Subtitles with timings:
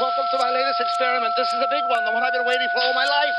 [0.00, 1.34] Welcome to my latest experiment.
[1.36, 3.34] This is a big one, the one I've been waiting for all my life.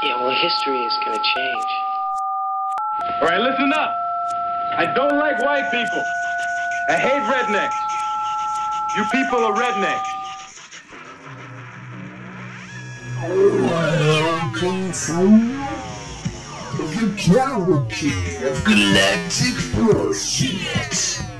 [0.00, 1.64] Yeah, well, history is gonna change.
[3.20, 3.96] All right, listen up.
[4.76, 6.04] I don't like white people.
[6.88, 7.74] I hate rednecks.
[8.96, 10.06] You people are rednecks.
[14.60, 15.16] Welcome to
[17.00, 21.33] the cavalcade of galactic bullshit.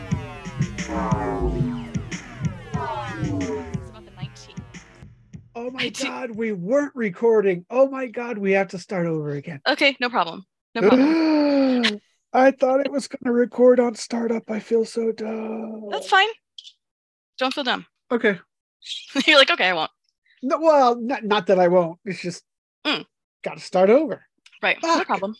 [5.85, 7.65] My do- god, we weren't recording.
[7.71, 9.61] Oh my god, we have to start over again.
[9.67, 10.45] Okay, no problem.
[10.75, 12.01] No problem.
[12.33, 14.51] I thought it was going to record on startup.
[14.51, 15.89] I feel so dumb.
[15.91, 16.27] That's fine.
[17.39, 17.87] Don't feel dumb.
[18.11, 18.39] Okay.
[19.27, 19.91] You're like, okay, I won't.
[20.43, 21.99] No, well, not, not that I won't.
[22.05, 22.43] It's just
[22.85, 23.05] Mm.
[23.43, 24.25] got to start over.
[24.63, 24.77] Right.
[24.82, 25.37] No problem.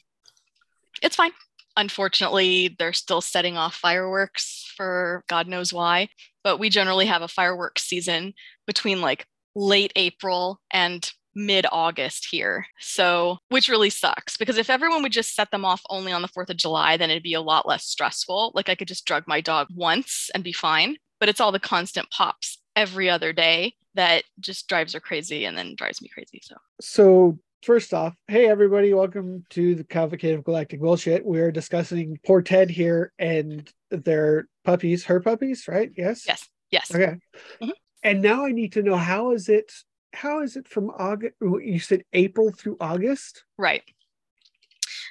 [1.03, 1.33] It's fine.
[1.77, 6.09] Unfortunately, they're still setting off fireworks for God knows why.
[6.42, 8.33] But we generally have a fireworks season
[8.67, 12.66] between like late April and mid August here.
[12.78, 16.28] So, which really sucks because if everyone would just set them off only on the
[16.28, 18.52] 4th of July, then it'd be a lot less stressful.
[18.55, 20.96] Like I could just drug my dog once and be fine.
[21.20, 25.56] But it's all the constant pops every other day that just drives her crazy and
[25.56, 26.41] then drives me crazy.
[26.42, 31.24] So, So, first off, hey everybody, welcome to the Cavalcade of Galactic Bullshit.
[31.24, 35.91] We're discussing poor Ted here and their puppies, her puppies, right?
[35.96, 36.24] Yes.
[36.27, 36.94] yes, yes.
[36.94, 37.14] Okay.
[37.62, 37.70] Mhm.
[38.05, 39.72] And now I need to know how is it?
[40.12, 41.34] How is it from August?
[41.41, 43.44] You said April through August.
[43.58, 43.83] Right.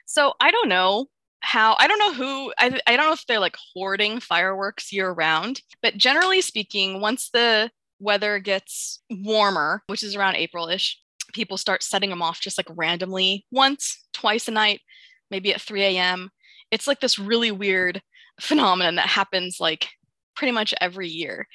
[0.05, 1.07] So I don't know
[1.41, 5.11] how, I don't know who, I, I don't know if they're like hoarding fireworks year
[5.11, 11.01] round, but generally speaking, once the weather gets warmer, which is around April ish,
[11.33, 14.81] people start setting them off just like randomly once, twice a night,
[15.31, 16.29] maybe at 3 a.m.
[16.69, 18.01] It's like this really weird
[18.39, 19.89] phenomenon that happens like
[20.35, 21.47] pretty much every year.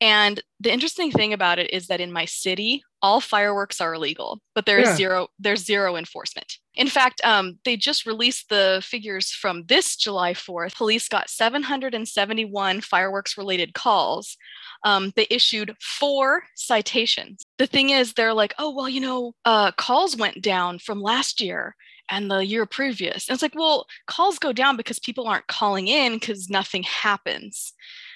[0.00, 4.40] And the interesting thing about it is that in my city, all fireworks are illegal,
[4.54, 4.96] but there is Yeah.
[4.96, 6.58] zero there's zero enforcement.
[6.74, 10.74] In fact, um, they just released the figures from this July 4th.
[10.74, 14.36] Police got 771 fireworks related calls.
[14.84, 17.44] Um, they issued four citations.
[17.58, 21.40] The thing is, they're like, oh, well, you know, uh, calls went down from last
[21.40, 21.76] year
[22.10, 23.28] and the year previous.
[23.28, 27.72] And it's like, well, calls go down because people aren't calling in because nothing happens.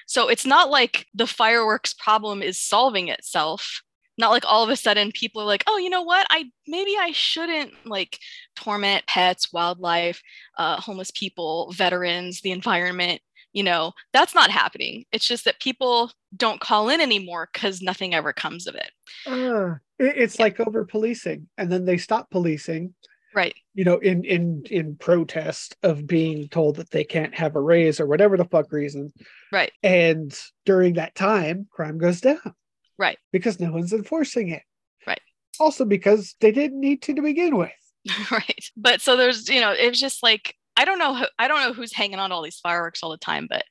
[0.08, 3.82] So it's not like the fireworks problem is solving itself.
[4.16, 6.26] Not like all of a sudden people are like, oh, you know what?
[6.30, 8.18] I maybe I shouldn't like
[8.56, 10.22] torment pets, wildlife,
[10.58, 13.20] uh, homeless people, veterans, the environment.
[13.52, 15.04] You know, that's not happening.
[15.12, 18.91] It's just that people don't call in anymore because nothing ever comes of it.
[19.26, 20.44] Ah, it's Yeah.
[20.44, 22.94] like over policing, and then they stop policing.
[23.34, 23.55] Right.
[23.75, 28.00] You know, in in in protest of being told that they can't have a raise
[28.00, 29.12] or whatever the fuck reason.
[29.53, 29.72] Right.
[29.83, 32.55] And during that time, crime goes down.
[32.99, 33.19] Right.
[33.33, 34.62] Because no one's enforcing it.
[35.06, 35.21] Right.
[35.61, 37.71] Also because they didn't need to to begin with.
[38.31, 41.72] right but so there's you know it's just like i don't know i don't know
[41.72, 43.65] who's hanging on to all these fireworks all the time but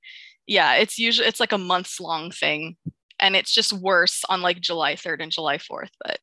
[0.46, 2.76] yeah it's usually it's like a months long thing
[3.20, 6.20] and it's just worse on like july 3rd and july 4th but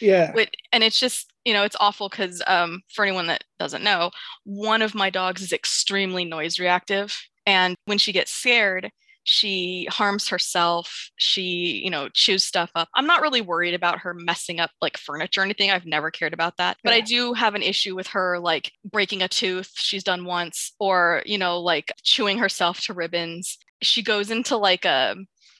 [0.00, 0.32] Yeah.
[0.72, 4.10] and it's just you know it's awful because um, for anyone that doesn't know
[4.44, 8.90] one of my dogs is extremely noise reactive and when she gets scared
[9.28, 12.88] she harms herself she you know chews stuff up.
[12.94, 16.32] I'm not really worried about her messing up like furniture or anything i've never cared
[16.32, 20.04] about that but i do have an issue with her like breaking a tooth she's
[20.04, 23.58] done once or you know like chewing herself to ribbons.
[23.82, 25.16] She goes into like a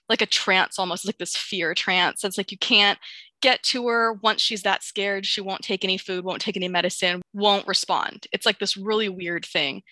[0.08, 2.24] like a trance almost like this fear trance.
[2.24, 2.98] It's like you can't
[3.42, 6.68] get to her once she's that scared she won't take any food won't take any
[6.68, 8.26] medicine won't respond.
[8.32, 9.82] It's like this really weird thing.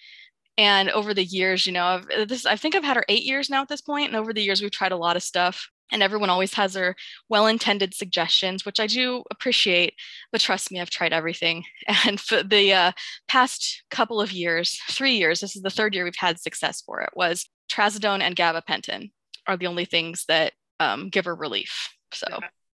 [0.56, 3.50] And over the years you know I've, this i think i've had her eight years
[3.50, 6.00] now at this point and over the years we've tried a lot of stuff and
[6.02, 6.94] everyone always has their
[7.28, 9.94] well-intended suggestions which i do appreciate
[10.30, 11.64] but trust me i've tried everything.
[12.06, 12.92] And for the uh,
[13.26, 17.00] past couple of years three years this is the third year we've had success for
[17.00, 19.10] it was trazodone and gabapentin
[19.48, 22.28] are the only things that um, give her relief so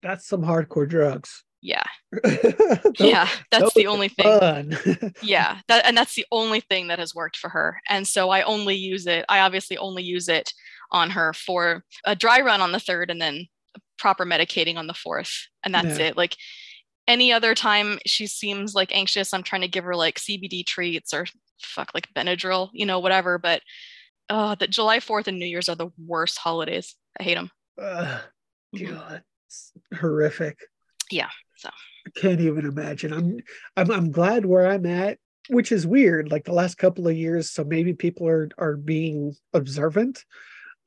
[0.01, 1.44] That's some hardcore drugs.
[1.62, 1.83] yeah.
[3.00, 5.13] Yeah that's the only thing.
[5.24, 7.80] yeah that, and that's the only thing that has worked for her.
[7.89, 10.53] And so i only use it i obviously only use it
[10.92, 13.47] on her for a dry run on the third and then
[13.97, 16.07] proper medicating on the fourth and that's Yeah.
[16.07, 16.18] it.
[16.18, 16.36] Like
[17.07, 21.13] any other time she seems like anxious i'm trying to give her like cbd treats
[21.13, 21.25] or
[21.62, 23.62] fuck like benadryl you know whatever but
[24.30, 26.95] uh that july 4th and new year's are the worst holidays.
[27.19, 27.51] I hate them
[27.81, 28.21] Ugh,
[28.80, 29.35] God, it's
[30.00, 30.57] horrific.
[31.12, 31.69] Yeah, so.
[32.07, 33.13] I can't even imagine.
[33.13, 33.38] I'm
[33.77, 35.18] I'm I'm glad where I'm at,
[35.50, 36.31] which is weird.
[36.31, 40.24] Like the last couple of years, so maybe people are are being observant.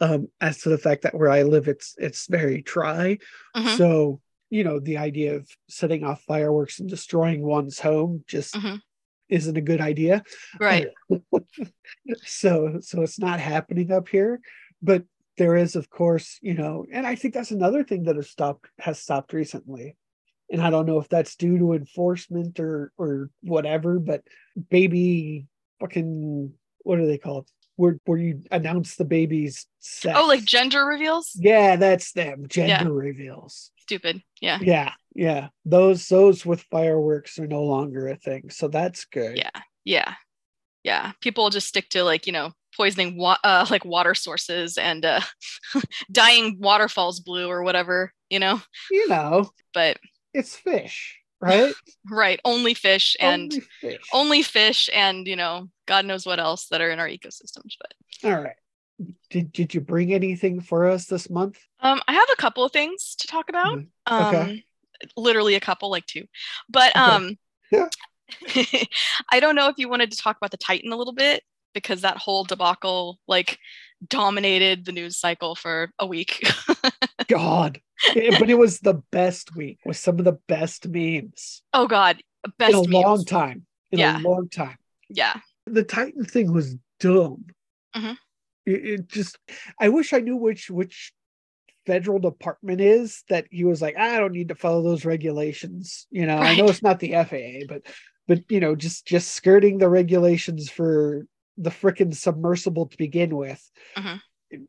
[0.01, 3.19] um, as to the fact that where I live, it's it's very dry.
[3.57, 3.77] Mhm.
[3.77, 4.21] So
[4.51, 8.81] you know, the idea of setting off fireworks and destroying one's home just Mhm.
[9.29, 10.23] isn't a good idea.
[10.61, 10.87] Right.
[12.25, 14.41] so so it's not happening up here,
[14.83, 15.05] but
[15.39, 18.67] there is, of course, you know, and I think that's another thing that has stopped
[18.79, 19.97] has stopped recently.
[20.51, 24.23] And I don't know if that's due to enforcement or or whatever, but
[24.71, 25.47] baby
[25.81, 27.49] fucking what are they called?
[27.77, 30.19] Where where you announce the baby's sex.
[30.21, 31.33] Oh, like gender reveals?
[31.35, 32.47] Yeah, that's them.
[32.49, 33.07] Gender Yeah.
[33.09, 33.71] reveals.
[33.79, 34.23] Stupid.
[34.41, 34.59] Yeah.
[34.61, 35.49] Yeah, yeah.
[35.65, 38.51] Those those with fireworks are no longer a thing.
[38.51, 39.37] So that's good.
[39.39, 39.61] Yeah.
[39.85, 40.15] Yeah.
[40.85, 41.13] Yeah.
[41.21, 45.21] People just stick to like, you know, poisoning wa- uh, like water sources and uh,
[46.13, 48.61] dyeing waterfalls blue or whatever, you know.
[48.91, 49.99] You know, But
[50.33, 51.75] it's fish, right?
[52.11, 54.01] right, only fish and Only fish.
[54.13, 57.77] only fish and, you know, God knows what else that are in our ecosystems.
[57.81, 57.93] But
[58.25, 58.57] All right.
[59.31, 61.59] Did did you bring anything for us this month?
[61.81, 63.79] um, I have a couple of things to talk about.
[63.79, 63.89] Mhm.
[64.07, 64.65] Um, Okay.
[65.17, 66.25] literally a couple, like two.
[66.69, 67.01] But Okay.
[67.01, 67.37] um,
[67.71, 67.89] Yeah.
[69.33, 71.43] I don't know if you wanted to talk about the Titan a little bit
[71.75, 73.59] because that whole debacle like
[74.09, 76.47] dominated the news cycle for a week.
[77.29, 77.81] God.
[78.15, 82.23] It- but it was the best week with some of the best memes oh God,
[82.59, 83.67] best in a long time.
[83.91, 84.19] In Yeah.
[84.19, 84.77] a long time.
[85.09, 87.47] Yeah, The Titan thing was dumb.
[87.97, 88.17] Mhm.
[88.67, 89.39] It, it just
[89.81, 91.13] I wish I knew which which
[91.87, 96.07] federal department is that he was like, I don't need to follow those regulations.
[96.11, 97.83] You know, I know it's not the FAA, but
[98.29, 101.27] but you know, just just skirting the regulations for
[101.57, 103.69] the frickin' submersible to begin with.
[103.97, 104.21] Mhm.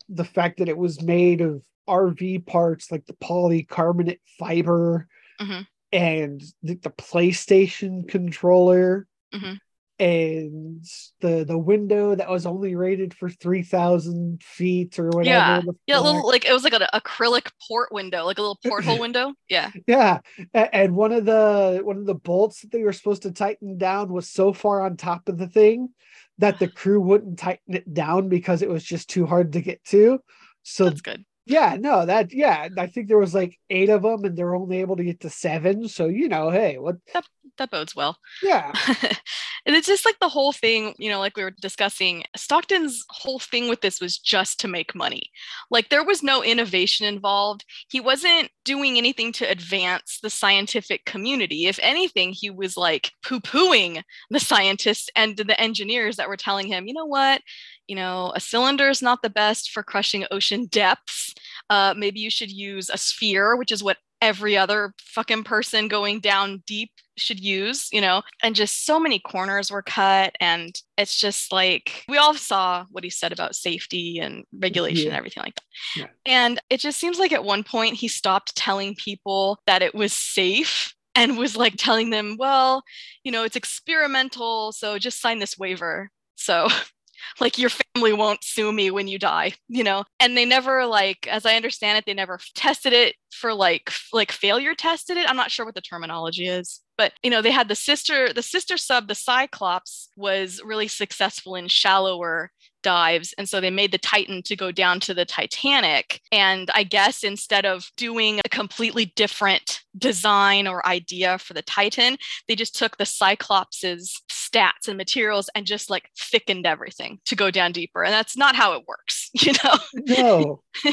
[0.09, 5.07] The fact that it was made of RV parts like the polycarbonate fiber
[5.39, 5.67] Mhm.
[5.91, 9.59] and the, the PlayStation controller Mhm.
[10.00, 10.84] And
[11.19, 15.62] the the window that was only rated for 3000 feet or whatever Yeah.
[15.88, 19.00] yeah, a little like it was like an acrylic port window, like a little porthole
[19.00, 19.34] window.
[19.50, 20.19] Yeah, yeah
[20.54, 24.12] and one of the one of the bolts that they were supposed to tighten down
[24.12, 25.90] was so far on top of the thing
[26.38, 29.84] that the crew wouldn't tighten it down because it was just too hard to get
[29.86, 30.19] to
[30.63, 31.25] so that's good.
[31.50, 34.80] Yeah no that yeah i think there was like eight of them and they're only
[34.80, 37.25] able to get to seven so you know hey what That
[37.57, 38.18] that bodes well.
[38.42, 38.72] yeah
[39.66, 43.40] and it's just like the whole thing, you know, like we were discussing, Stockton's whole
[43.40, 45.24] thing with this was just to make money.
[45.69, 47.66] Like there was no innovation involved.
[47.90, 51.68] He wasn't doing anything to advance the scientific community.
[51.68, 56.68] If anything, he was like poo pooing the scientists and the engineers that were telling
[56.68, 57.42] him, you know what?
[57.89, 61.33] You know, a cylinder is not the best for crushing ocean depths.
[61.69, 66.19] Uh, maybe you should use a sphere, which is what every other fucking person going
[66.19, 70.36] down deep should use, you know, and just so many corners were cut.
[70.39, 75.18] And it's just like we all saw what he said about safety and regulation and
[75.18, 75.63] everything like that.
[75.95, 76.07] Yeah.
[76.25, 80.13] And it just seems like at one point he stopped telling people that it was
[80.13, 82.83] safe and was like telling them, well,
[83.24, 84.71] you know, it's experimental.
[84.71, 86.12] So just sign this waiver.
[86.35, 86.68] So
[87.39, 90.04] like your family won't sue me when you die you know?
[90.19, 94.31] And they never like as i understand it they never tested it for like like
[94.31, 95.30] failure tested it.
[95.30, 98.42] I'm not sure what the terminology is but you know they had the sister the
[98.42, 102.51] sister sub the cyclops was really successful in shallower
[102.81, 106.22] dives and so they made the titan to go down to the titanic.
[106.31, 112.18] And i guess instead of doing a completely different design or idea for the titan
[112.48, 117.52] they just took the cyclops's stats and materials and just like thickened everything to go
[117.52, 118.04] down deeper.
[118.04, 119.76] And that's not how it works you know?
[119.94, 120.62] No.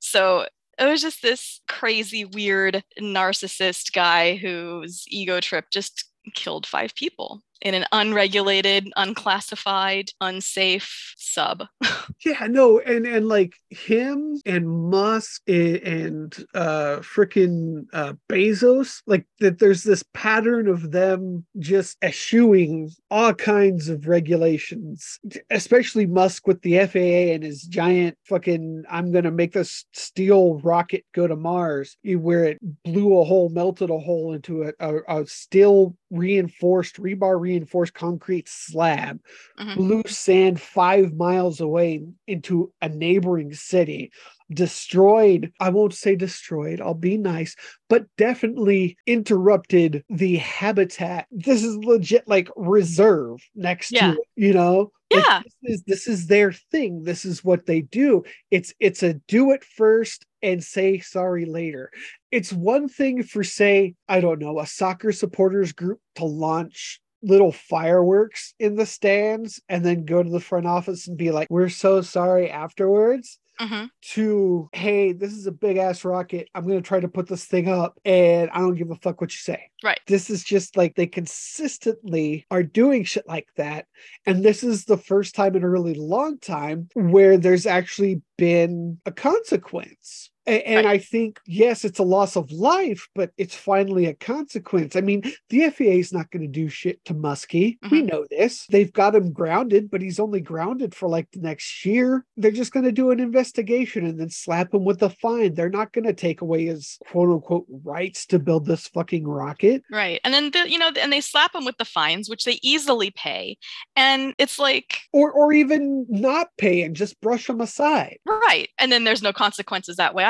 [0.00, 0.46] So
[0.78, 7.42] it was just this crazy weird narcissist guy whose ego trip just killed five people
[7.64, 11.64] in an unregulated unclassified unsafe sub.
[12.24, 19.58] Yeah, no, and and like him and Musk and, uh freaking uh Bezos, like that
[19.58, 25.18] there's this pattern of them just eschewing all kinds of regulations,
[25.50, 31.04] especially Musk with the FAA and his giant fucking I'm gonna make this steel rocket
[31.12, 35.26] go to Mars, where it blew a hole, melted a hole into a, a, a
[35.26, 37.53] steel reinforced, rebar reinforced
[37.94, 39.20] concrete slab
[39.58, 39.76] Mhm.
[39.76, 44.10] blew sand five miles away into a neighboring city,
[44.50, 47.56] destroyed, I won't say destroyed, I'll be nice,
[47.88, 51.26] but definitely interrupted the habitat.
[51.30, 54.12] This is legit like reserve next Yeah.
[54.14, 54.90] to it, you know?
[55.12, 55.42] Like, Yeah.
[55.44, 57.04] this is this is their thing.
[57.04, 58.24] This is what they do.
[58.50, 61.90] It's it's a do it first and say sorry later.
[62.32, 67.52] It's one thing for say, I don't know, a soccer supporters group to launch little
[67.52, 71.68] fireworks in the stands and then go to the front office and be like, we're
[71.68, 73.88] so sorry afterwards Mhm.
[74.14, 77.44] to hey this is a big ass rocket i'm going to try to put this
[77.44, 80.00] thing up and i don't give a fuck what you say Right.
[80.08, 83.86] this is just like they consistently are doing shit like that
[84.26, 88.98] and this is the first time in a really long time where there's actually been
[89.06, 94.06] a consequence A- and I think, yes, it's a loss of life, but it's finally
[94.06, 94.94] a consequence.
[94.96, 97.78] I mean, the FAA is not going to do shit to Muskie.
[97.90, 98.10] We Mhm.
[98.12, 98.66] know this.
[98.66, 102.26] They've got him grounded, but he's only grounded for like the next year.
[102.36, 105.54] They're just going to do an investigation and then slap him with a fine.
[105.54, 109.82] They're not going to take away his quote unquote rights to build this fucking rocket.
[109.90, 110.20] Right.
[110.24, 113.10] And then the, you know, and they slap him with the fines, which they easily
[113.12, 113.56] pay.
[113.96, 118.18] And it's like, Or, or even not pay and just brush them aside.
[118.26, 118.68] right.
[118.78, 120.24] And then there's no consequences that way.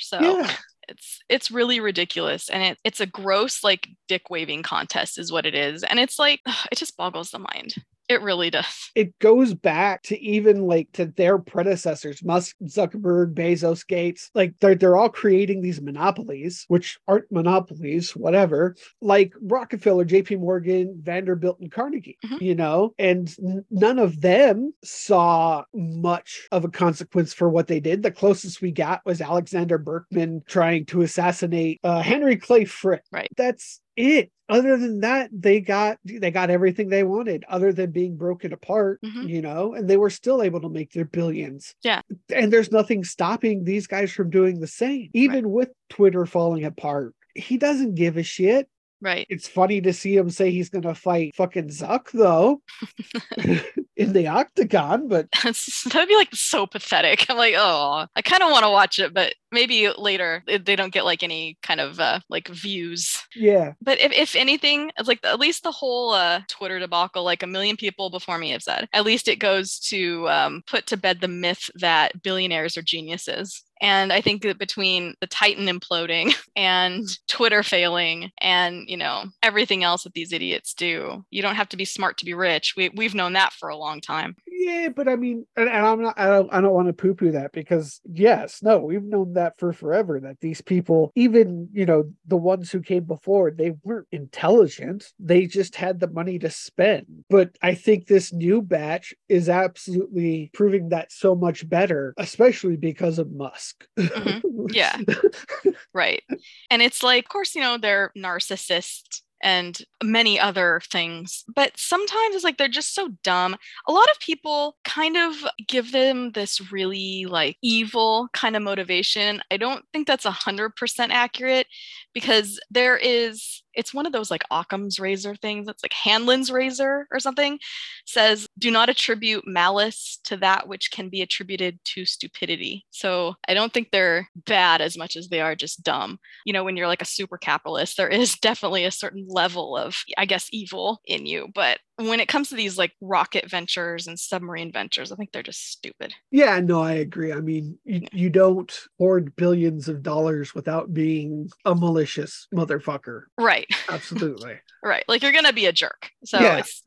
[0.00, 0.50] So Yeah.
[0.88, 2.48] it's it's really ridiculous.
[2.48, 5.82] And it, it's a gross like dick waving contest is what it is.
[5.84, 6.40] And it's like
[6.72, 7.74] it just boggles the mind
[8.10, 8.90] it really does.
[8.94, 14.74] It goes back to even like to their predecessors musk zuckerberg bezos gates like they're,
[14.74, 21.70] they're all creating these monopolies which aren't monopolies whatever like rockefeller jp morgan vanderbilt and
[21.72, 22.40] carnegie Mhm.
[22.42, 22.94] you know?
[22.98, 28.02] And n- none of them saw much of a consequence for what they did.
[28.02, 33.28] The closest we got was alexander berkman trying to assassinate uh, henry clay frick Right.
[33.36, 38.16] that's it other than that they got they got everything they wanted other than being
[38.16, 39.28] broken apart Mhm.
[39.28, 41.74] you know and they were still able to make their billions.
[41.82, 42.02] Yeah.
[42.34, 45.10] and there's nothing stopping these guys from doing the same.
[45.14, 48.68] Even with twitter falling apart he doesn't give a shit.
[49.02, 49.26] Right.
[49.30, 52.60] It's funny to see him say he's gonna fight fucking zuck though
[54.00, 57.26] in the octagon but that'd be like so pathetic.
[57.28, 60.92] I'm like oh i kind of want to watch it but maybe later they don't
[60.92, 63.20] get like any kind of uh, like views.
[63.34, 63.72] Yeah.
[63.82, 67.46] But if, if anything it's like at least the whole uh, twitter debacle like a
[67.46, 71.20] million people before me have said at least it goes to um, put to bed
[71.20, 77.06] the myth that billionaires are geniuses and i think that between the titan imploding and
[77.28, 81.76] twitter failing and you know everything else that these idiots do you don't have to
[81.76, 82.74] be smart to be rich.
[82.76, 84.36] We, we've known that for a long time.
[84.46, 87.32] Yeah but i mean and, and i'm not i don't, I don't want to poo-poo
[87.32, 92.04] that because yes no we've known that for forever that these people even you know
[92.26, 95.12] the ones who came before they weren't intelligent.
[95.18, 97.24] They just had the money to spend.
[97.30, 103.18] But i think this new batch is absolutely proving that so much better especially because
[103.18, 104.42] of musk Mhm.
[104.72, 104.96] Yeah.
[105.94, 106.22] Right.
[106.70, 112.34] And it's like, of course, you know, they're narcissists and many other things, but sometimes
[112.34, 113.56] it's like they're just so dumb.
[113.88, 115.34] A lot of people kind of
[115.66, 119.42] give them this really like evil kind of motivation.
[119.50, 121.66] I don't think that's a hundred percent accurate
[122.14, 125.66] because there is it's one of those like Occam's razor things.
[125.66, 127.58] It's like Hanlon's razor or something
[128.04, 132.84] says, do not attribute malice to that which can be attributed to stupidity.
[132.90, 136.18] So I don't think they're bad as much as they are just dumb.
[136.44, 139.96] You know, when you're like a super capitalist, there is definitely a certain level of,
[140.18, 141.48] I guess, evil in you.
[141.54, 141.78] But
[142.08, 145.70] when it comes to these like rocket ventures and submarine ventures, I think they're just
[145.70, 146.14] stupid.
[146.30, 151.50] yeah no i agree i mean you, you don't hoard billions of dollars without being
[151.64, 153.66] a malicious motherfucker Right.
[153.88, 155.04] absolutely Right.
[155.08, 156.10] Like you're gonna be a jerk.
[156.24, 156.56] So Yeah.
[156.56, 156.82] it's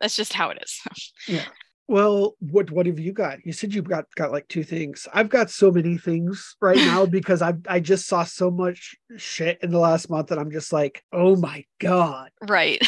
[0.00, 0.80] that's just how it is.
[1.26, 1.46] Yeah.
[1.88, 3.44] Well, what what have you got?
[3.44, 5.08] You said you've got got like two things.
[5.12, 9.58] I've got so many things right now because I I just saw so much shit
[9.62, 12.30] in the last month that I'm just like, oh my god.
[12.48, 12.80] Right.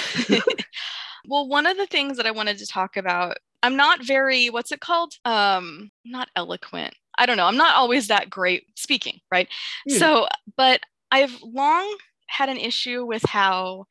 [1.26, 4.72] Well, one of the things that I wanted to talk about, I'm not very, what's
[4.72, 5.14] it called?
[5.24, 6.94] Um, not eloquent.
[7.16, 7.46] I don't know.
[7.46, 9.48] I'm not always that great speaking, right?
[9.86, 9.98] Yeah.
[9.98, 13.86] So, but I've long had an issue with how,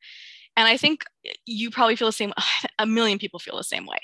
[0.56, 1.04] and I think
[1.46, 2.32] you probably feel the same,
[2.78, 3.98] a million people feel the same way.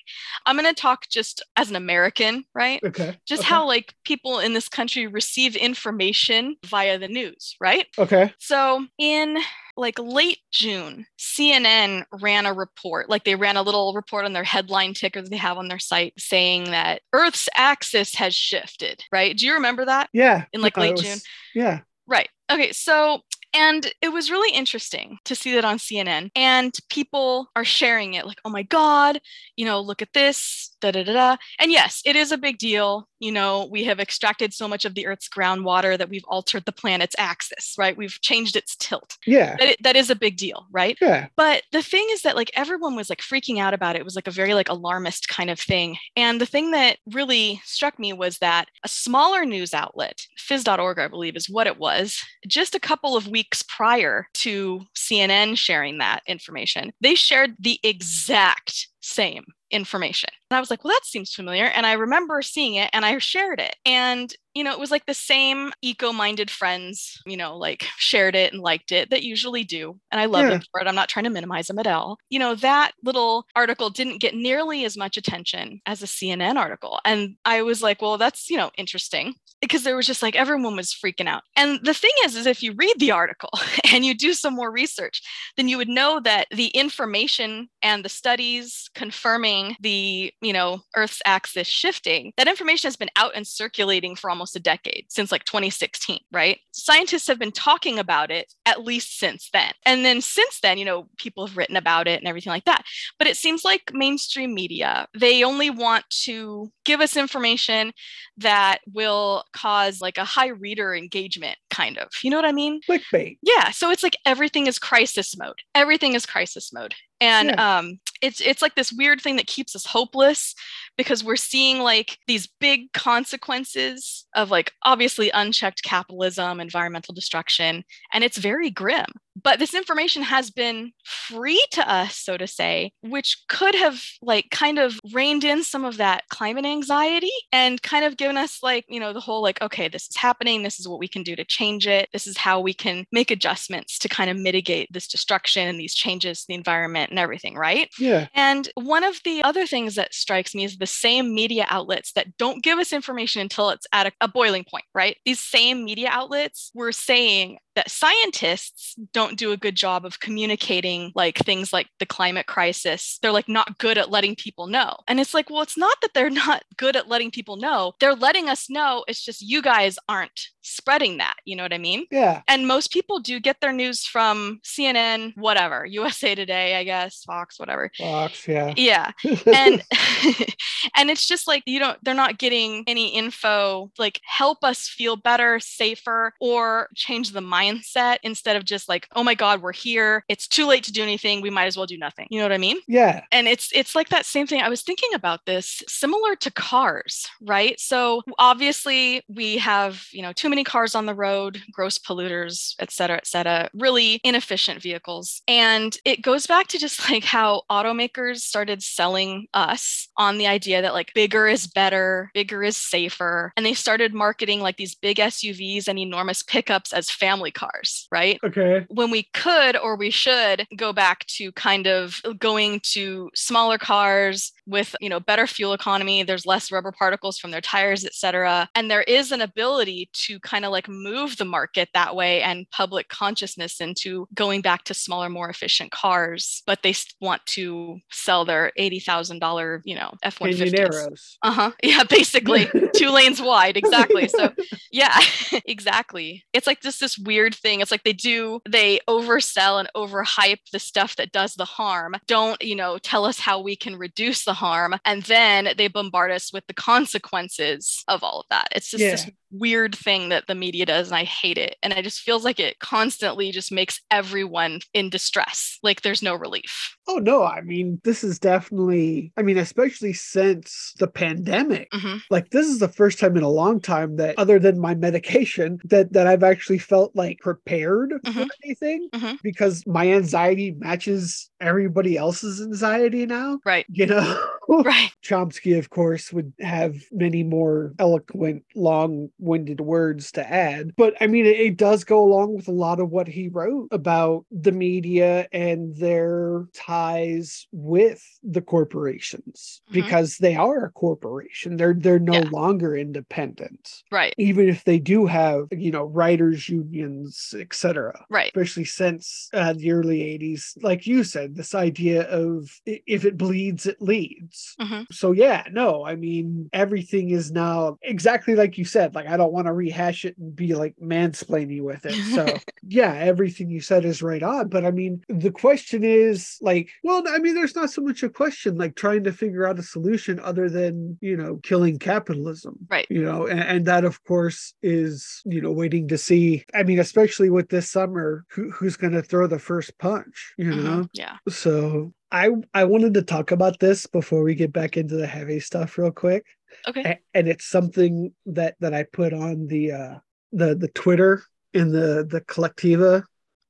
[0.46, 2.80] I'm going to talk just as an American, right?
[2.84, 3.16] Okay.
[3.26, 3.48] Just okay.
[3.48, 7.86] how like people in this country receive information via the news, right?
[7.98, 8.32] Okay.
[8.38, 9.38] So in
[9.80, 14.44] like late June, CNN ran a report, like they ran a little report on their
[14.44, 19.36] headline ticker that they have on their site saying that Earth's axis has shifted, right?
[19.36, 20.10] Do you remember that?
[20.12, 20.44] Yeah.
[20.52, 21.18] In, like, late was- June?
[21.54, 21.80] Yeah.
[22.06, 22.28] Right.
[22.50, 22.72] Okay.
[22.72, 23.20] So,
[23.54, 28.26] and it was really interesting to see that on CNN, and people are sharing it
[28.26, 29.20] like, oh my God,
[29.56, 31.36] you know, look at this, da da da da.
[31.58, 33.08] And yes, it is a big deal.
[33.18, 36.72] You know, we have extracted so much of the Earth's groundwater that we've altered the
[36.72, 37.96] planet's axis, right?
[37.96, 39.18] We've changed its tilt.
[39.26, 39.56] Yeah.
[39.58, 40.96] That, that is a big deal, right?
[41.00, 41.28] Yeah.
[41.36, 44.00] But the thing is that like everyone was like freaking out about it.
[44.00, 45.98] It was like a very like alarmist kind of thing.
[46.16, 51.08] And the thing that really struck me was that a smaller news outlet, phys.org, I
[51.08, 55.98] believe is what it was, just a couple of weeks weeks prior to CNN sharing
[55.98, 60.28] that information, they shared the exact same information.
[60.50, 61.64] And I was like, well, that seems familiar.
[61.66, 63.76] And I remember seeing it and I shared it.
[63.86, 68.34] And, you know, it was like the same eco minded friends, you know, like shared
[68.34, 69.98] it and liked it that usually do.
[70.10, 70.50] And I love Yeah.
[70.50, 70.86] them for it.
[70.88, 72.18] I'm not trying to minimize them at all.
[72.30, 76.98] You know, that little article didn't get nearly as much attention as a CNN article.
[77.04, 80.76] And I was like, well, that's, you know, interesting because there was just like everyone
[80.76, 81.42] was freaking out.
[81.56, 83.50] And the thing is, is if you read the article
[83.92, 85.22] and you do some more research,
[85.56, 91.20] then you would know that the information and the studies confirming the, you know, Earth's
[91.24, 95.44] axis shifting, that information has been out and circulating for almost a decade, since like
[95.44, 96.58] 2016, right?
[96.72, 99.72] Scientists have been talking about it at least since then.
[99.84, 102.84] And then since then, you know, people have written about it and everything like that.
[103.18, 107.92] But it seems like mainstream media, they only want to give us information
[108.38, 112.08] that will cause like a high reader engagement kind of.
[112.22, 112.80] You know what I mean?
[112.88, 113.38] Clickbait.
[113.42, 115.58] Yeah, so it's like everything is crisis mode.
[115.74, 116.94] Everything is crisis mode.
[117.20, 120.54] And um it's it's like this weird thing that keeps us hopeless
[120.96, 128.24] because we're seeing like these big consequences of like obviously unchecked capitalism, environmental destruction, and
[128.24, 129.06] it's very grim.
[129.42, 134.50] But this information has been free to us, so to say, which could have like
[134.50, 138.84] kind of reined in some of that climate anxiety and kind of given us like,
[138.88, 140.62] you know, the whole like, okay, this is happening.
[140.62, 142.08] This is what we can do to change it.
[142.12, 145.94] This is how we can make adjustments to kind of mitigate this destruction and these
[145.94, 147.88] changes to the environment and everything, right?
[147.98, 148.28] Yeah.
[148.34, 152.36] And one of the other things that strikes me is the same media outlets that
[152.36, 155.16] don't give us information until it's at a, a boiling point, right?
[155.24, 161.12] These same media outlets were saying that scientists don't do a good job of communicating
[161.14, 163.18] like things like the climate crisis.
[163.22, 164.98] They're like not good at letting people know.
[165.08, 167.94] And it's like, well, it's not that they're not good at letting people know.
[167.98, 169.02] They're letting us know.
[169.08, 171.36] It's just you guys aren't spreading that.
[171.44, 172.06] You know what I mean?
[172.10, 172.42] Yeah.
[172.48, 177.58] And most people do get their news from CNN, whatever, USA Today, I guess, Fox,
[177.58, 177.90] whatever.
[177.96, 178.74] Fox, yeah.
[178.76, 179.12] Yeah.
[179.46, 179.82] And
[180.96, 185.16] and it's just like you don't they're not getting any info like help us feel
[185.16, 190.24] better, safer or change the mindset instead of just like, "Oh my god, we're here.
[190.28, 191.40] It's too late to do anything.
[191.40, 192.78] We might as well do nothing." You know what I mean?
[192.86, 193.22] yeah.
[193.32, 197.26] and it's it's like that same thing i was thinking about this similar to cars
[197.40, 202.74] right so obviously we have you know too many cars on the road gross polluters
[202.80, 207.62] et cetera et cetera really inefficient vehicles and it goes back to just like how
[207.70, 213.52] automakers started selling us on the idea that like bigger is better bigger is safer
[213.56, 218.38] and they started marketing like these big suvs and enormous pickups as family cars right?
[218.44, 218.86] Okay.
[218.88, 224.52] when we could or we should go back to kind of going to smaller cars
[224.66, 228.68] with you know better fuel economy there's less rubber particles from their tires et cetera
[228.74, 232.66] and there is an ability to kind of like move the market that way and
[232.70, 238.44] public consciousness into going back to smaller more efficient cars but they want to sell
[238.44, 241.36] their $80000 you know f-150s Canyoneros.
[241.42, 241.70] uh-huh.
[241.82, 244.28] Yeah basically two lanes wide exactly.
[244.28, 244.52] So
[244.90, 245.18] yeah
[245.66, 246.44] exactly.
[246.52, 247.80] It's like just this weird thing.
[247.80, 252.16] It's like they do they oversell and overhype the stuff that does the harm.
[252.26, 254.94] Don't you know tell us how we can reduce the harm.
[255.04, 258.68] And then they bombard us with the consequences of all of that.
[258.72, 259.32] It's just this Yeah.
[259.50, 262.60] Weird thing that the media does and i hate it and it just feels like
[262.60, 268.00] it constantly just makes everyone in distress like there's no relief Oh no, I mean
[268.04, 271.92] this is definitely I mean especially since the pandemic.
[271.92, 272.20] Mhm.
[272.30, 275.78] Like this is the first time in a long time that other than my medication
[275.84, 278.50] that that I've actually felt like prepared for Mhm.
[278.64, 279.40] anything Mhm.
[279.42, 284.46] because my anxiety matches everybody else's anxiety now, right you know.
[284.68, 291.26] right Chomsky of course would have many more eloquent long-winded words to add, but I
[291.26, 294.72] mean it, it does go along with a lot of what he wrote about the
[294.72, 299.92] media and their ties with the corporations Mhm.
[299.92, 301.76] because they are a corporation.
[301.76, 302.48] They're they're no Yeah.
[302.50, 304.02] longer independent.
[304.10, 308.24] right Even if they do have, you know, writers unions, etc.
[308.30, 313.36] right Especially since uh, the early 80s, like you said, this idea of if it
[313.36, 314.74] bleeds, it leads.
[314.80, 315.06] Mhm.
[315.12, 319.14] So, yeah, no, I mean, everything is now exactly like you said.
[319.14, 322.14] Like, I don't want to rehash it and be like mansplaining with it.
[322.34, 322.46] So,
[322.82, 324.68] yeah, everything you said is right on.
[324.68, 328.28] But I mean, the question is like, well, I mean, there's not so much a
[328.28, 332.76] question like trying to figure out a solution other than, you know, killing capitalism.
[332.88, 333.06] Right.
[333.10, 336.64] You know, and, and that, of course, is, you know, waiting to see.
[336.74, 340.70] I mean, especially with this summer, who, who's going to throw the first punch, you
[340.70, 340.84] Mhm.
[340.84, 341.06] know?
[341.12, 345.26] yeah So, I, I wanted to talk about this before we get back into the
[345.26, 346.46] heavy stuff real quick
[346.86, 350.14] okay a- and it's something that that I put on the uh
[350.52, 351.42] the the Twitter
[351.74, 353.24] in the the collectiva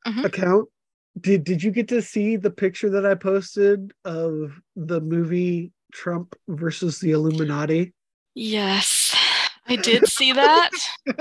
[0.07, 0.25] Mhm.
[0.25, 0.69] account.
[1.21, 6.37] Did did you get to see the picture that I posted of the movie Trump
[6.49, 7.93] versus the Illuminati?
[8.35, 9.15] Yes,
[9.67, 10.71] I did see that.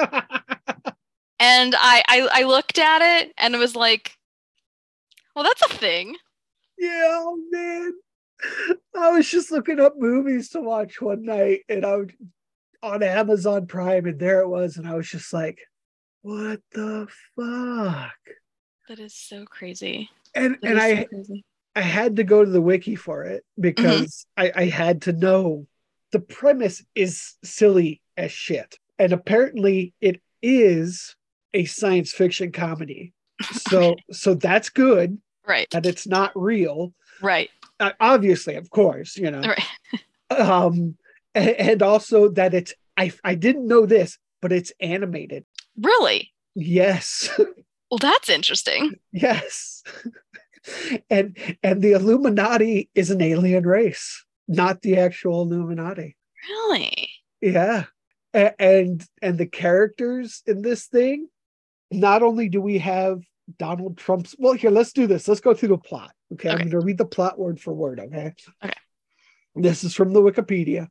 [1.40, 4.18] and I, I I looked at it and it was like,
[5.36, 6.16] well, that's a thing.
[6.80, 7.94] Yeah, oh man.
[8.96, 12.10] I was just looking up movies to watch one night and I was
[12.82, 15.60] on Amazon Prime and there it was and I was just like,
[16.22, 18.15] what the fuck?
[18.88, 20.10] That is so crazy.
[20.34, 21.46] And That and is so I crazy.
[21.76, 23.62] I had to go to the wiki for it mm-hmm.
[23.62, 25.68] because I, I had to know
[26.13, 28.78] the premise is silly as shit.
[28.98, 31.15] And apparently it is
[31.54, 33.13] a science fiction comedy.
[33.70, 35.18] So so that's good
[35.50, 36.94] right, that it's not real.
[37.22, 39.42] right, Uh, obviously, of course, you know.
[39.42, 39.64] right.
[40.32, 40.96] Um
[41.34, 45.44] and, and also that it's I I didn't know this, but it's animated.
[45.82, 46.32] Really?
[46.56, 47.30] Yes.
[47.90, 48.94] Well, that's interesting.
[49.12, 49.82] yes.
[51.10, 56.16] and and the Illuminati is an alien race, not the actual Illuminati.
[56.48, 57.10] Really?
[57.42, 57.86] Yeah.
[58.34, 61.28] And and the characters in this thing,
[61.90, 63.22] not only do we have
[63.58, 65.28] Donald Trump's well, here, let's do this.
[65.28, 66.12] Let's go through the plot.
[66.34, 66.50] Okay.
[66.50, 68.34] I'm gonna read the plot word for word, okay?
[68.64, 68.74] Okay.
[69.56, 70.88] This is from the Wikipedia.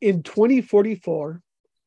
[0.00, 1.40] In 2044,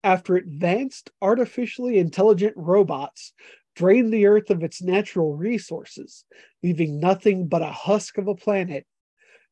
[0.04, 3.34] after advanced artificially intelligent robots
[3.76, 6.26] drain the earth of its natural resources,
[6.64, 8.88] leaving nothing but a husk of a planet,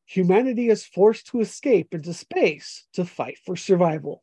[0.06, 4.22] humanity is forced to escape into space to fight for survival.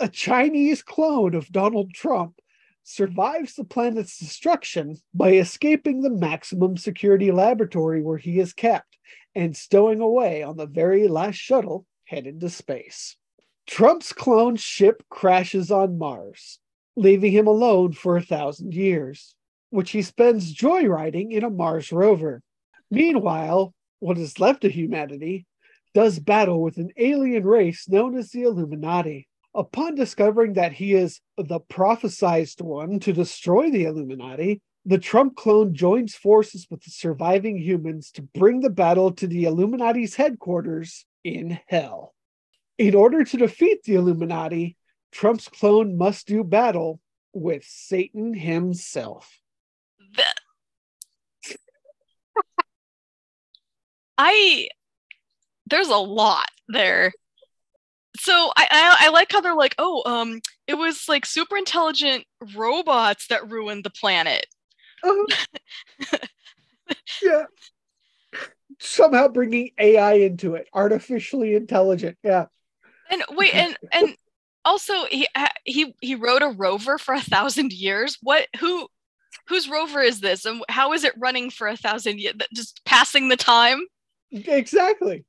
[0.00, 2.34] A Chinese clone of Donald Trump
[2.84, 8.98] survives the planet's destruction by escaping the maximum security laboratory where he is kept
[9.34, 13.16] and stowing away on the very last shuttle headed to space.
[13.66, 16.58] Trump's clone ship crashes on Mars,
[16.96, 19.34] leaving him alone for a thousand years,
[19.70, 22.42] which he spends joyriding in a Mars rover.
[22.90, 25.46] Meanwhile, what is left of humanity
[25.94, 29.26] does battle with an alien race known as the Illuminati.
[29.54, 35.74] Upon discovering that he is the prophesized one to destroy the Illuminati, the Trump clone
[35.74, 41.58] joins forces with the surviving humans to bring the battle to the Illuminati's headquarters in
[41.68, 42.14] hell.
[42.78, 44.76] In order to defeat the Illuminati,
[45.12, 47.00] Trump's clone must do battle
[47.32, 49.38] with Satan himself.
[50.16, 50.34] That-
[54.18, 54.68] I
[55.66, 57.12] there's a lot there.
[58.16, 62.24] So I, I I like how they're like, oh, um, it was like super intelligent
[62.56, 64.46] robots that ruined the planet.
[65.02, 66.16] Uh-huh.
[67.22, 67.44] yeah.
[68.80, 72.16] Somehow bringing AI into it, artificially intelligent.
[72.22, 72.46] Yeah.
[73.10, 74.16] And wait, and and
[74.64, 75.26] also he
[75.64, 78.18] he he rode a rover for a thousand years.
[78.22, 78.88] What who
[79.48, 82.34] whose rover is this, and how is it running for a thousand years?
[82.54, 83.80] Just passing the time.
[84.30, 85.24] Exactly.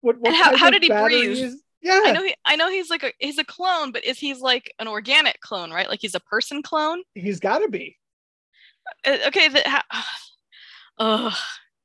[0.00, 1.38] What, what how- how did he breathe?
[1.38, 2.00] is- yeah.
[2.04, 4.72] I know he I know he's like a he's a clone, but is he's like
[4.78, 5.88] an organic clone, right?
[5.88, 7.02] Like he's a person clone.
[7.14, 7.96] He's got to be.
[9.06, 9.66] Uh, okay, that.
[9.66, 10.16] Ha-
[10.98, 11.32] Ugh.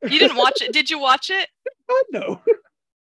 [0.03, 0.73] You didn't watch it?
[0.73, 1.47] Did you watch it?
[1.89, 2.41] God, no.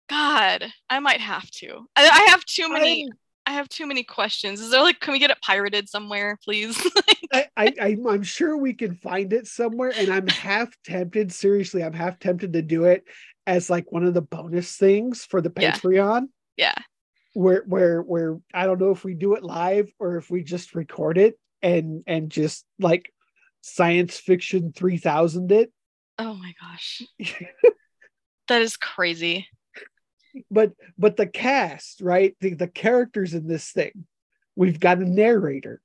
[0.09, 1.87] God, I might have to.
[1.95, 3.03] I, I have too many.
[3.03, 4.59] I'm- I have too many questions.
[4.59, 6.77] Is there like, can we get it pirated somewhere, please?
[7.33, 11.31] I, I, I'm, I'm sure we can find it somewhere, and I'm half tempted.
[11.31, 13.05] Seriously, I'm half tempted to do it
[13.45, 15.49] as like one of the bonus things for the.
[15.49, 16.27] Patreon.
[16.57, 16.75] Yeah.
[17.33, 20.73] Where, where, where I don't know if we do it live or if we just
[20.75, 23.11] record it and and just like
[23.61, 25.71] science fiction three thousand it.
[26.17, 27.03] Oh my gosh,
[28.47, 29.47] that is crazy.
[30.49, 32.35] but but the cast, right?
[32.41, 34.05] The the characters in this thing.
[34.55, 35.79] We've got a narrator.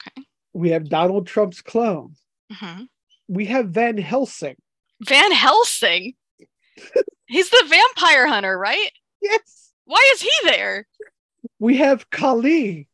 [0.00, 0.26] Okay.
[0.52, 2.14] We have Donald Trump's clone.
[2.52, 2.86] Mhm.
[3.26, 4.56] We have Van Helsing.
[5.02, 6.14] Van Helsing.
[7.26, 8.90] He's the vampire hunter, right?
[9.20, 9.63] Yes.
[9.86, 10.86] Why is he there?
[11.58, 12.88] We have Kali,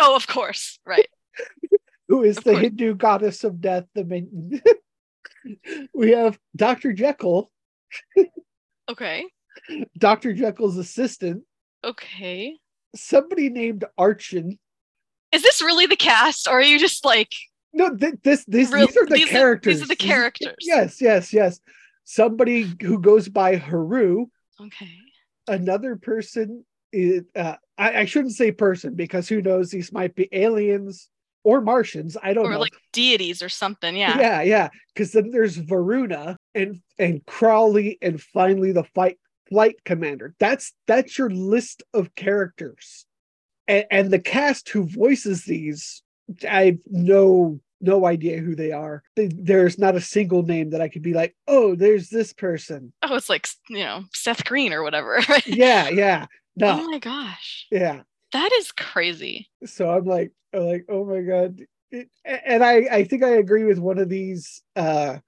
[0.00, 1.08] Oh, of course, right.
[2.08, 2.62] who is Of the course.
[2.62, 3.84] Hindu goddess of death.
[3.94, 4.62] The main.
[5.94, 6.92] we have Dr.
[6.92, 7.50] Jekyll,
[8.88, 9.24] Okay.
[9.98, 10.32] Dr.
[10.34, 11.42] Jekyll's assistant,
[11.84, 12.56] Okay.
[12.94, 14.58] somebody named Archon.
[15.32, 17.32] Is this really the cast, or are you just like
[17.72, 19.74] No, th- this, this Real- these are the these are- characters.
[19.74, 20.56] these are the characters.
[20.60, 21.60] Yes, yes, yes.
[22.04, 24.26] Somebody who goes by Haru,
[24.60, 24.96] okay?
[25.48, 30.28] Another person is uh, I, I shouldn't say person because who knows these might be
[30.32, 31.08] aliens
[31.44, 32.16] or Martians.
[32.22, 32.50] I don't know.
[32.50, 32.60] Or know.
[32.60, 33.96] like deities or something?
[33.96, 34.18] Yeah.
[34.18, 34.68] yeah, yeah.
[34.94, 40.34] Because then there's Varuna and and Crowley and finally the fight flight commander.
[40.38, 43.06] That's that's your list of characters.
[43.66, 46.02] And, and the cast who voices these,
[46.48, 49.02] I have no no idea who they are.
[49.16, 52.92] There's not a single name that I could be like, oh, there's this person.
[53.02, 55.20] Oh, it's like you know Seth Green or whatever.
[55.46, 56.26] Yeah, yeah.
[56.56, 58.02] No, Oh my gosh, yeah.
[58.32, 59.48] that is crazy.
[59.64, 61.60] So I'm like, I'm like, oh my god.
[61.90, 65.18] It, and I, I think I agree with one of these uh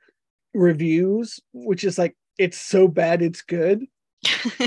[0.55, 3.87] reviews, which is like, it's so bad it's good.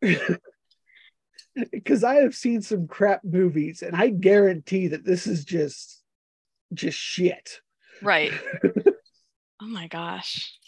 [1.70, 6.01] because I have seen some crap movies, and I guarantee that this is just
[6.74, 7.60] just shit.
[8.02, 8.32] right.
[9.64, 10.58] Oh my gosh.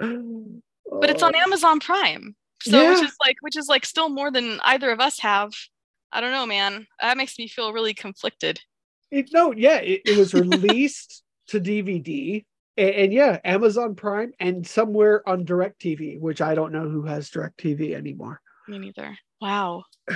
[0.00, 1.38] But it's on oh.
[1.38, 2.34] Amazon Prime.
[2.62, 5.52] So which is like which is like still more than either of us have.
[6.12, 6.86] I don't know, man.
[7.00, 8.60] That makes me feel really conflicted.
[9.10, 12.44] It, no, yeah, it, it was released to DVD,
[12.76, 17.30] and, and yeah, Amazon Prime, and somewhere on DirecTV, which I don't know who has
[17.30, 18.40] DirecTV anymore.
[18.68, 19.16] Me neither.
[19.40, 19.84] Wow.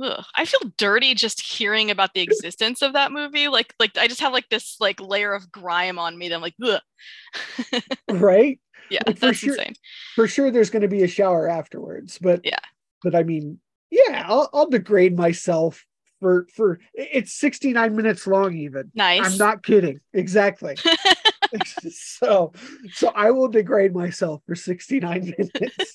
[0.00, 0.24] Ugh.
[0.34, 3.48] I feel dirty just hearing about the existence of that movie.
[3.48, 6.42] Like like I just have like this like layer of grime on me that I'm
[6.42, 6.80] like, Ugh.
[8.10, 8.60] right?
[8.90, 9.74] yeah, Like, for that's sure- insane.
[10.14, 12.58] For sure, there's going to be a shower afterwards, but Yeah.
[13.02, 15.84] but I mean, yeah, I'll, I'll degrade myself
[16.20, 18.90] for for it's 69 minutes long, even.
[18.94, 19.24] Nice.
[19.32, 20.00] I'm not kidding.
[20.12, 20.76] Exactly.
[21.90, 22.52] so
[22.92, 25.94] so I will degrade myself for 69 minutes.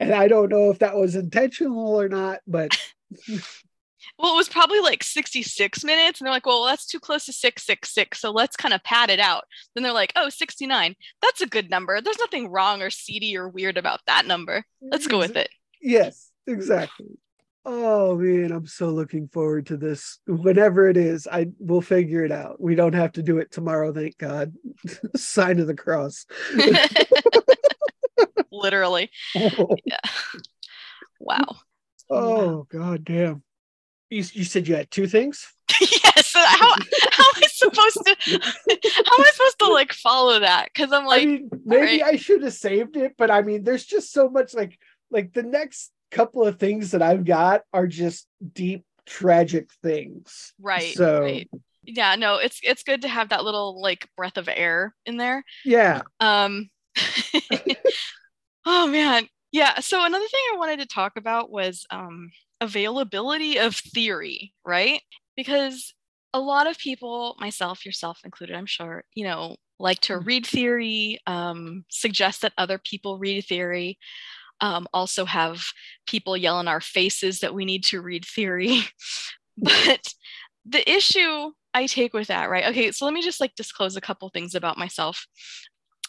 [0.00, 2.76] And I don't know if that was intentional or not, but
[4.18, 6.20] Well, it was probably like 66 minutes.
[6.20, 8.20] And they're like, well, that's too close to 666.
[8.20, 9.44] So let's kind of pad it out.
[9.74, 10.96] Then they're like, oh, 69.
[11.22, 12.00] That's a good number.
[12.00, 14.64] There's nothing wrong or seedy or weird about that number.
[14.82, 15.50] Let's go with it.
[15.80, 17.18] Yes, exactly.
[17.64, 20.20] Oh man, I'm so looking forward to this.
[20.26, 22.58] Whenever it is, I will figure it out.
[22.60, 24.54] We don't have to do it tomorrow, thank God.
[25.16, 26.24] Sign of the cross.
[28.58, 29.10] Literally.
[31.20, 31.56] Wow.
[32.10, 33.42] oh god damn.
[34.10, 35.52] You, you said you had two things?
[35.80, 36.32] yes.
[36.34, 36.74] How,
[37.10, 40.68] how am I supposed to how am I supposed to like follow that?
[40.72, 42.02] Because I'm like, I mean, maybe right.
[42.02, 44.78] I should have saved it, but I mean, there's just so much like
[45.10, 50.52] like the next couple of things that I've got are just deep tragic things.
[50.60, 50.94] right.
[50.94, 51.50] So right.
[51.84, 55.44] Yeah, no, it's it's good to have that little like breath of air in there.
[55.64, 56.70] yeah, Um,
[58.66, 59.80] oh man, yeah.
[59.80, 65.00] So another thing I wanted to talk about was um, availability of theory, right?
[65.36, 65.94] Because
[66.34, 71.20] a lot of people, myself, yourself included, I'm sure, you know, like to read theory,
[71.26, 73.98] um, suggest that other people read theory.
[74.60, 75.62] Um, also have
[76.06, 78.80] people yell in our faces that we need to read theory.
[79.56, 80.12] but
[80.66, 82.66] the issue I take with that, right?
[82.66, 85.26] Okay, so let me just like disclose a couple things about myself.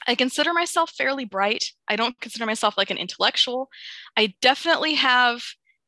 [0.07, 1.71] I consider myself fairly bright.
[1.87, 3.69] I don't consider myself like an intellectual.
[4.17, 5.43] I definitely have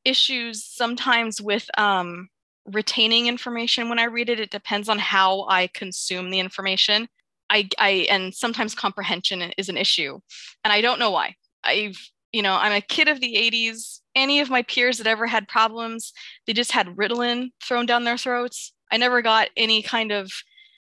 [0.06, 2.30] issues sometimes with um,
[2.66, 4.40] retaining information when I read it.
[4.40, 7.08] It depends on how I consume the information.
[7.50, 10.20] I, I and sometimes comprehension is an issue,
[10.64, 11.36] and I don't know why.
[11.64, 11.98] I've
[12.32, 14.00] you know I'm a kid of the '80s.
[14.16, 16.14] Any of my peers that ever had problems,
[16.48, 18.74] they just had Ritalin thrown down their throats.
[18.92, 20.32] I never got any kind of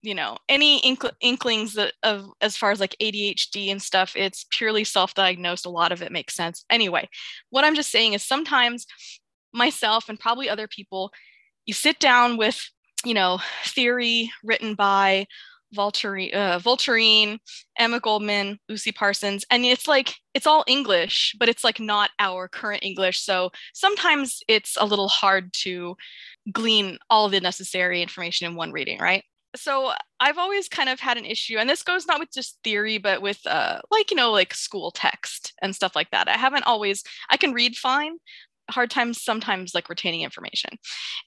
[0.03, 4.45] you know any inkl- inklings that of as far as like adhd and stuff it's
[4.51, 7.07] purely self-diagnosed a lot of it makes sense anyway
[7.49, 8.85] what i'm just saying is sometimes
[9.53, 11.11] myself and probably other people
[11.65, 12.69] you sit down with
[13.05, 15.25] you know theory written by
[15.73, 16.59] Voltaire, uh,
[17.77, 22.47] Emma Goldman, Lucy Parsons, and it's like it's all English, but it's like not our
[22.47, 23.19] current English.
[23.21, 25.95] So sometimes it's a little hard to
[26.51, 29.23] glean all the necessary information in one reading, right?
[29.55, 32.97] So I've always kind of had an issue, and this goes not with just theory,
[32.97, 36.27] but with uh, like you know, like school text and stuff like that.
[36.27, 38.17] I haven't always I can read fine,
[38.69, 40.77] hard times sometimes like retaining information.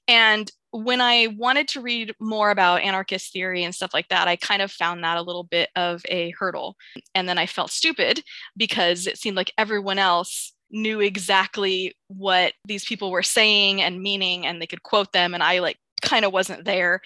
[0.08, 4.36] And when I wanted to read more about anarchist theory and stuff like that, I
[4.36, 6.76] kind of found that a little bit of a hurdle.
[7.14, 8.22] And then I felt stupid
[8.56, 14.46] because it seemed like everyone else knew exactly what these people were saying and meaning,
[14.46, 17.00] and they could quote them, and I like kind of wasn't there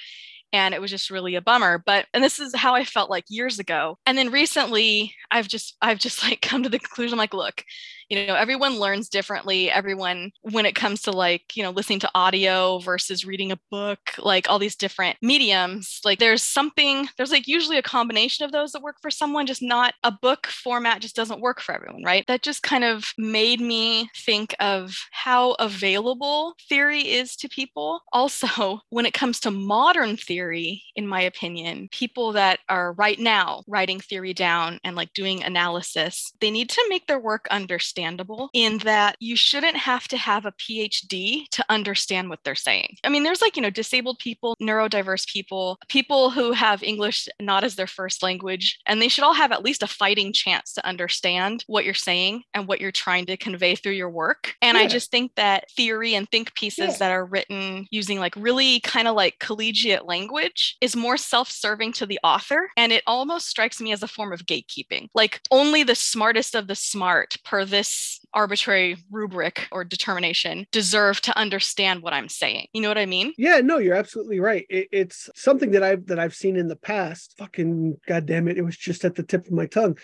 [0.52, 3.24] and it was just really a bummer but and this is how i felt like
[3.28, 7.34] years ago and then recently i've just i've just like come to the conclusion like
[7.34, 7.64] look
[8.10, 9.70] you know everyone learns differently.
[9.70, 14.00] Everyone when it comes to like you know listening to audio versus reading a book
[14.18, 18.72] like all these different mediums like there's something there's like usually a combination of those
[18.72, 22.26] that work for someone just not a book format just doesn't work for everyone right?
[22.26, 28.02] That just kind of made me think of how available theory is to people.
[28.12, 33.62] Also when it comes to modern theory in my opinion people that are right now
[33.68, 38.50] writing theory down and like doing analysis they need to make their work understand understandable
[38.52, 42.96] in that you shouldn't have to have a PhD to understand what they're saying.
[43.04, 47.64] I mean, there's like, you know, disabled people, neurodiverse people, people who have English not
[47.64, 50.86] as their first language, and they should all have at least a fighting chance to
[50.86, 54.54] understand what you're saying and what you're trying to convey through your work.
[54.62, 56.96] And I just think that theory and think pieces Yeah.
[56.98, 62.06] that are written using like really kind of like collegiate language is more self-serving to
[62.06, 65.94] the author and it almost strikes me as a form of gatekeeping like only the
[65.94, 67.88] smartest of the smart per this
[68.32, 73.32] arbitrary rubric or determination deserve to understand what i'm saying you know what i mean
[73.36, 74.66] Yeah, no, you're absolutely right.
[74.68, 77.34] It, it's something that I've that I've seen in the past.
[77.38, 79.96] Fucking goddamn it, it was just at the tip of my tongue.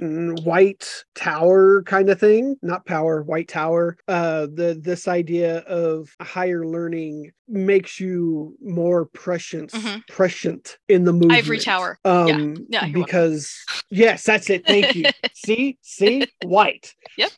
[0.00, 3.22] Mm, White tower kind of thing, not power.
[3.22, 3.96] White tower.
[4.08, 10.06] Uh, the this idea of higher learning makes you more prescient, Mhm.
[10.08, 11.98] prescient in the movie Ivory Tower.
[12.04, 13.02] Um, Yeah, welcome.
[13.02, 13.54] because
[13.90, 14.66] yes, that's it.
[14.66, 15.04] Thank you.
[15.34, 16.94] see, see, white.
[17.18, 17.30] Yep.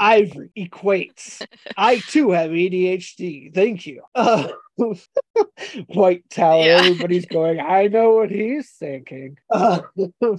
[0.00, 1.44] Ivory equates.
[1.76, 3.54] I too have ADHD.
[3.54, 4.02] Thank you.
[4.14, 4.48] Uh,
[5.88, 6.64] White Tower.
[6.64, 6.78] Yeah.
[6.78, 7.60] Everybody's going.
[7.60, 9.36] I know what he's thinking.
[9.50, 9.80] Uh,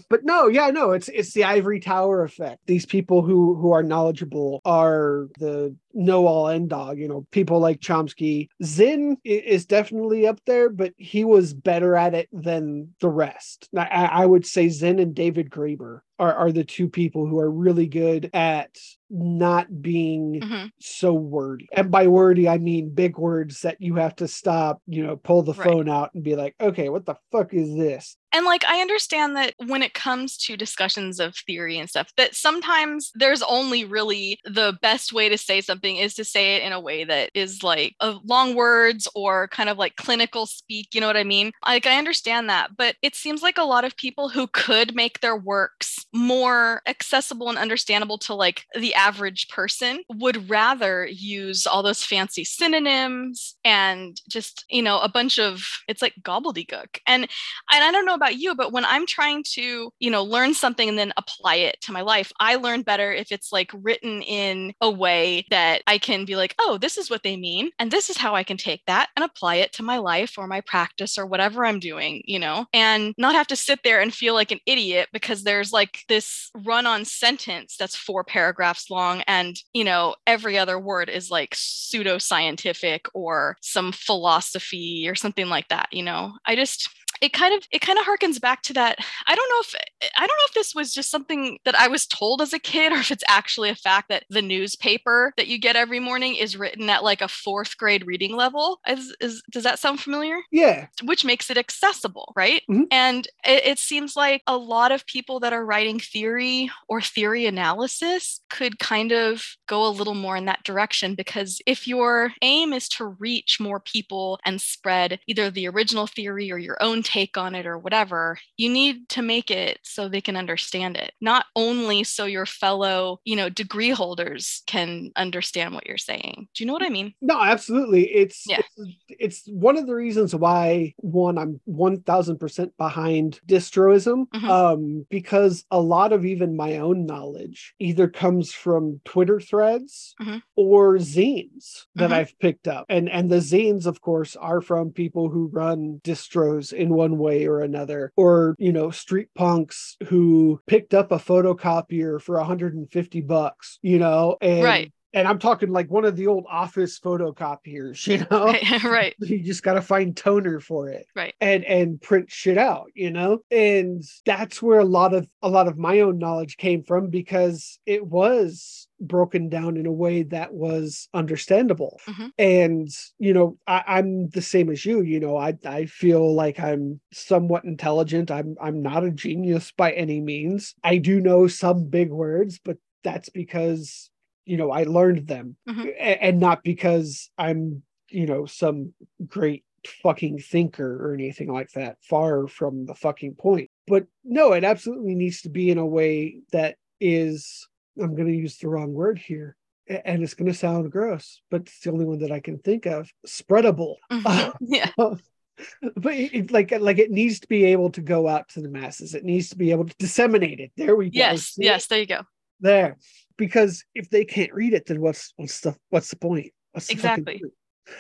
[0.10, 0.92] but no, yeah, no.
[0.92, 2.60] It's it's the Ivory Tower effect.
[2.66, 6.98] These people who who are knowledgeable are the know all end dog.
[6.98, 8.50] You know, people like Chomsky.
[8.64, 13.70] Zinn is definitely up there, but he was better at it than the rest.
[13.76, 17.50] I, I would say Zinn and David Graeber are, are the two people who are
[17.52, 18.78] really good at
[19.10, 20.72] not being Mhm.
[20.80, 21.68] so wordy.
[21.72, 25.44] And by wordy, I mean big words that you have to stop, you know, pull
[25.44, 25.64] the Right.
[25.64, 28.18] phone out and be like, okay, what the fuck is this?
[28.36, 32.34] And like, I understand that when it comes to discussions of theory and stuff, that
[32.34, 36.74] sometimes there's only really the best way to say something is to say it in
[36.74, 40.96] a way that is like of long words or kind of like clinical speak.
[40.96, 41.52] You know what I mean?
[41.64, 45.20] Like, I understand that, but it seems like a lot of people who could make
[45.20, 51.82] their works more accessible and understandable to like the average person would rather use all
[51.82, 57.00] those fancy synonyms and just, you know, a bunch of it's like gobbledygook.
[57.08, 57.24] And
[57.72, 60.88] and I don't know about you, but when I'm trying to, you know, learn something
[60.88, 64.74] and then apply it to my life, I learn better if it's like written in
[64.82, 67.72] a way that I can be like, oh, this is what they mean.
[67.80, 70.48] And this is how I can take that and apply it to my life or
[70.48, 74.14] my practice or whatever I'm doing, you know, and not have to sit there and
[74.14, 79.22] feel like an idiot because there's like this run on sentence that's four paragraphs long.
[79.28, 85.68] And, you know, every other word is like pseudoscientific or some philosophy or something like
[85.70, 86.90] that, you know, I just,
[87.24, 89.76] it kind of it kind of harkens back to that i don't know if
[90.18, 92.92] i don't know if this was just something that i was told as a kid
[92.92, 96.58] or if it's actually a fact that the newspaper that you get every morning is
[96.58, 100.88] written at like a fourth grade reading level is, is does that sound familiar Yeah.
[101.04, 102.62] which makes it accessible, right?
[102.70, 102.86] Mhm.
[102.92, 107.46] And it, it seems like a lot of people that are writing theory or theory
[107.46, 112.74] analysis could kind of go a little more in that direction because if your aim
[112.74, 117.38] is to reach more people and spread either the original theory or your own take
[117.38, 121.46] on it or whatever, you need to make it so they can understand it, not
[121.56, 126.48] only so your fellow, you know, degree holders can understand what you're saying.
[126.54, 127.14] Do you know what I mean?
[127.22, 128.04] No, absolutely.
[128.14, 128.62] It's Yeah.
[128.78, 134.26] it's, it's one of the reasons why one I'm one thousand percent behind distroism.
[134.34, 134.50] Mhm.
[134.50, 140.42] Um, because a lot of even my own knowledge either comes from Twitter threads Mhm.
[140.56, 142.14] or zines that Mhm.
[142.14, 142.86] I've picked up.
[142.90, 147.48] And and the zines, of course, are from people who run distros in one way
[147.48, 153.80] or another, or you know, street punks who picked up a photocopier for 150 bucks,
[153.82, 154.94] you know, and Right.
[155.14, 158.46] And I'm talking like one of the old office photocopiers, you know.
[158.46, 158.84] Right.
[158.84, 159.16] right.
[159.20, 161.34] You just got to find toner for it, Right.
[161.42, 163.40] And and print shit out, you know.
[163.52, 167.80] And that's where a lot of a lot of my own knowledge came from because
[167.86, 172.00] it was broken down in a way that was understandable.
[172.08, 172.32] Mhm.
[172.38, 175.02] And you know, I, I'm the same as you.
[175.02, 178.32] You know, I I feel like I'm somewhat intelligent.
[178.32, 180.76] I'm I'm not a genius by any means.
[180.84, 184.10] I do know some big words, but that's because
[184.46, 185.94] you know I learned them, Mhm.
[186.00, 188.94] and not because I'm you know some
[189.26, 189.64] great
[190.02, 191.98] fucking thinker or anything like that.
[192.02, 193.70] Far from the fucking point.
[193.88, 197.68] But no, it absolutely needs to be in a way that is.
[198.02, 199.56] I'm going to use the wrong word here.
[199.88, 202.86] And it's going to sound gross, but it's the only one that I can think
[202.86, 203.12] of.
[203.28, 204.54] Spreadable Mhm.
[204.62, 204.90] yeah.
[204.98, 208.70] but it, it- like like it needs to be able to go out to the
[208.70, 211.50] masses it needs to be able to disseminate it there we go Yes.
[211.50, 211.66] See?
[211.66, 211.86] Yes.
[211.88, 212.22] There you go.
[212.60, 212.98] there
[213.38, 216.94] because if they can't read it then what's what's the what's the point what's the
[216.94, 217.42] Exactly.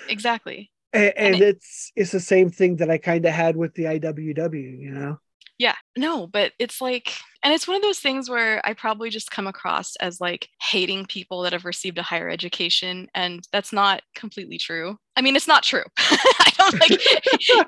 [0.09, 0.71] Exactly.
[0.93, 3.83] and, and it- it's it's the same thing that i kind of had with the
[3.83, 5.17] iww you know
[5.59, 5.75] Yeah.
[5.95, 7.13] No, but it's like
[7.43, 11.05] And it's one of those things where I probably just come across as like hating
[11.05, 13.07] people that have received a higher education.
[13.13, 14.97] And that's not completely true.
[15.15, 15.83] I mean, it's not true.
[15.97, 17.01] I don't like,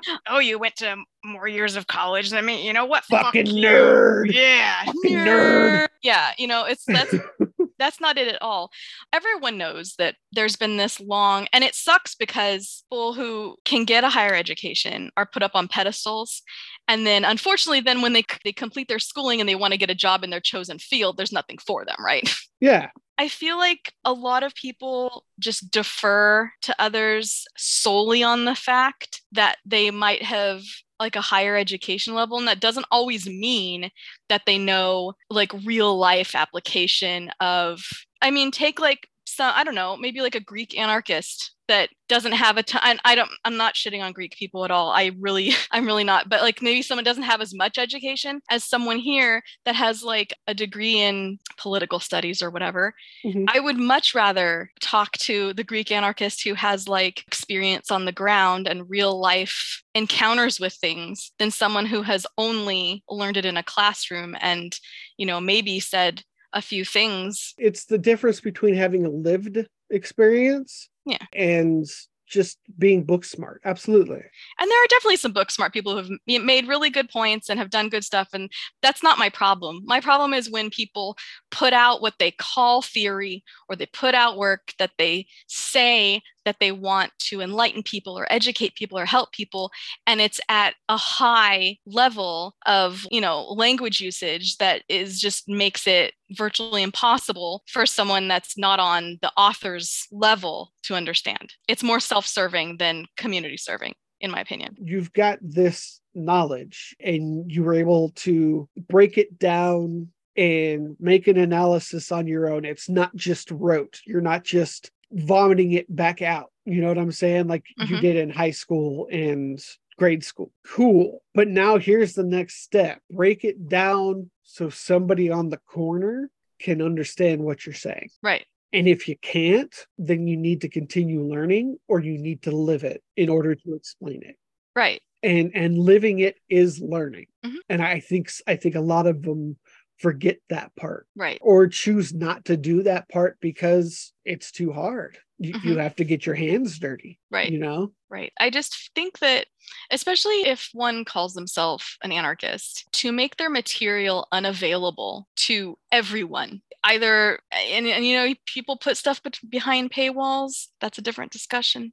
[0.28, 0.96] oh, you went to
[1.26, 2.66] more years of college than me.
[2.66, 3.04] You know what?
[3.04, 3.66] Fucking you.
[3.66, 4.32] nerd.
[4.32, 4.84] Yeah.
[4.84, 5.88] Fucking nerd.
[6.02, 6.32] Yeah.
[6.38, 7.14] You know, it's that's
[7.78, 8.70] that's not it at all.
[9.12, 14.04] Everyone knows that there's been this long, and it sucks because people who can get
[14.04, 16.42] a higher education are put up on pedestals.
[16.88, 19.90] And then unfortunately, then when they they complete their schooling and they want to get
[19.90, 22.28] a job in their chosen field, there's nothing for them, right?
[22.60, 22.88] Yeah.
[23.18, 29.22] I feel like a lot of people just defer to others solely on the fact
[29.32, 30.62] that they might have
[31.00, 33.90] like a higher education level and that doesn't always mean
[34.28, 37.82] that they know like real life application of
[38.22, 42.32] I mean take like some I don't know maybe like a Greek anarchist that doesn't
[42.32, 45.52] have a ton I don't I'm not shitting on Greek people at all I really
[45.72, 49.42] I'm really not but like maybe someone doesn't have as much education as someone here
[49.64, 53.46] that has like a degree in political studies or whatever Mhm.
[53.52, 58.12] I would much rather talk to the Greek anarchist who has like experience on the
[58.12, 63.56] ground and real life encounters with things than someone who has only learned it in
[63.56, 64.78] a classroom and,
[65.16, 66.22] you know, maybe said
[66.56, 67.54] a few things.
[67.58, 69.58] It's the difference between having a lived
[69.90, 71.18] experience Yeah.
[71.34, 71.86] and
[72.26, 73.60] just being book smart.
[73.64, 74.20] Absolutely.
[74.58, 77.60] And there are definitely some book smart people who have made really good points and
[77.60, 78.30] have done good stuff.
[78.32, 78.50] And
[78.82, 79.82] that's not my problem.
[79.84, 81.16] My problem is when people
[81.52, 86.56] put out what they call theory or they put out work that they say that
[86.60, 89.70] they want to enlighten people or educate people or help people
[90.06, 95.86] and it's at a high level of you know language usage that is just makes
[95.86, 102.00] it virtually impossible for someone that's not on the author's level to understand it's more
[102.00, 108.10] self-serving than community serving in my opinion You've got this knowledge and you were able
[108.10, 112.64] to break it down and make an analysis on your own.
[112.64, 114.00] It's not just rote.
[114.06, 116.50] You're not just vomiting it back out.
[116.64, 117.46] You know what I'm saying?
[117.46, 118.00] Like you Mhm.
[118.00, 119.58] did in high school and
[119.96, 120.52] grade school.
[120.66, 121.22] Cool.
[121.34, 126.82] But now here's the next step break it down so somebody on the corner can
[126.82, 128.10] understand what you're saying.
[128.22, 132.50] right And if you can't, then you need to continue learning or you need to
[132.50, 134.36] live it in order to explain it.
[134.74, 137.26] right And and living it is learning.
[137.44, 137.56] Mhm.
[137.70, 139.56] And I think I think a lot of them
[139.98, 145.18] forget that part right or choose not to do that part because it's too hard.
[145.38, 145.82] You, you Mhm.
[145.82, 147.92] have to get your hands dirty, right you know?
[148.08, 148.32] Right.
[148.38, 149.46] I just think that,
[149.90, 157.40] especially if one calls themselves an anarchist, to make their material unavailable to everyone, either,
[157.50, 161.92] and, and you know, people put stuff behind paywalls, that's a different discussion.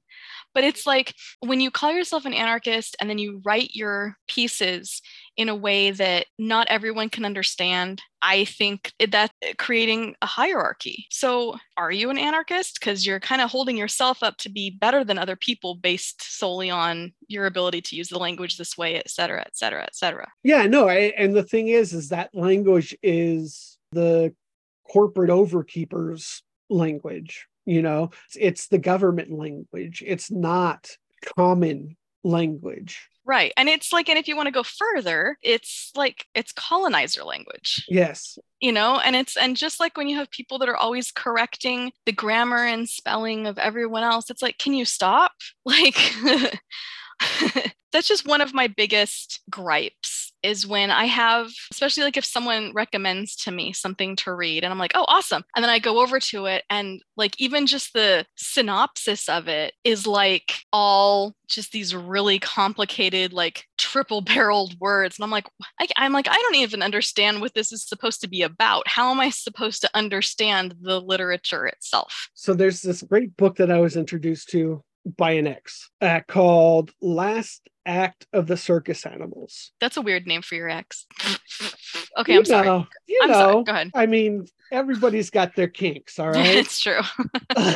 [0.54, 5.02] But it's like when you call yourself an anarchist and then you write your pieces
[5.36, 11.08] in a way that not everyone can understand, I think that creating a hierarchy.
[11.10, 12.80] So, are you an anarchist?
[12.80, 16.70] Because you're kind of holding yourself up to be better than other people based solely
[16.70, 20.32] on your ability to use the language this way, et cetera, et cetera, et cetera.
[20.42, 24.34] Yeah, no, I, and the thing is, is that language is the
[24.90, 27.48] corporate overkeepers language.
[27.66, 30.02] You know, it's, it's the government language.
[30.06, 30.98] It's not
[31.36, 33.10] common language.
[33.26, 33.54] Right.
[33.56, 37.86] And it's like, and if you want to go further, it's like it's colonizer language.
[37.88, 38.38] Yes.
[38.60, 41.92] you know and it's and just like when you have people that are always correcting
[42.06, 45.34] the grammar and spelling of everyone else it's like can you stop
[45.66, 45.98] like
[47.92, 52.72] that's just one of my biggest gripes is when i have especially like if someone
[52.74, 55.44] recommends to me something to read and i'm like oh awesome.
[55.56, 59.74] And then i go over to it and like even just the synopsis of it
[59.84, 65.18] is like all just these really complicated like triple barreled words.
[65.18, 65.48] And i'm like
[65.80, 68.88] I, i'm like i don't even understand what this is supposed to be about.
[68.88, 72.30] How am i supposed to understand the literature itself?
[72.34, 76.92] So there's this great book that I was introduced to by an ex uh, called
[77.02, 79.72] Last Act of the Circus Animals.
[79.82, 81.06] that's a weird name for your ex
[82.18, 83.92] okay You i'm sorry you i'm know, sorry go ahead.
[83.94, 86.46] I mean, everybody's got their kinks, all right?
[86.56, 87.02] it's true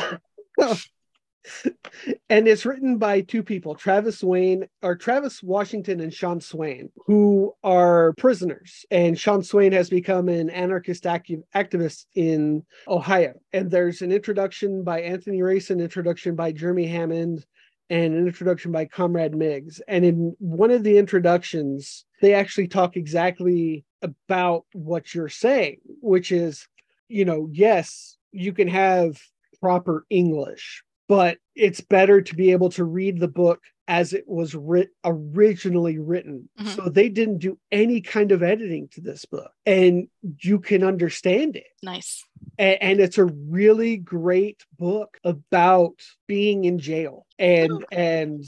[2.28, 7.54] and it's written by two people, Travis Wayne or Travis Washington and Sean Swain, who
[7.64, 8.84] are prisoners.
[8.90, 13.34] And Sean Swain has become an anarchist activist in Ohio.
[13.52, 17.46] And there's an introduction by Anthony Rayson, an introduction by Jeremy Hammond,
[17.90, 19.80] and an introduction by Comrade Miggs.
[19.88, 26.30] And in one of the introductions, they actually talk exactly about what you're saying, which
[26.30, 26.68] is,
[27.08, 29.18] you know, yes, you can have
[29.60, 34.54] proper English, but it's better to be able to read the book as it was
[34.54, 36.48] writ- originally written.
[36.60, 36.76] Mhm.
[36.76, 40.08] So they didn't do any kind of editing to this book, and
[40.42, 41.66] you can understand it.
[41.82, 42.22] Nice.
[42.58, 45.94] A- and it's a really great book about
[46.26, 48.44] being in jail and and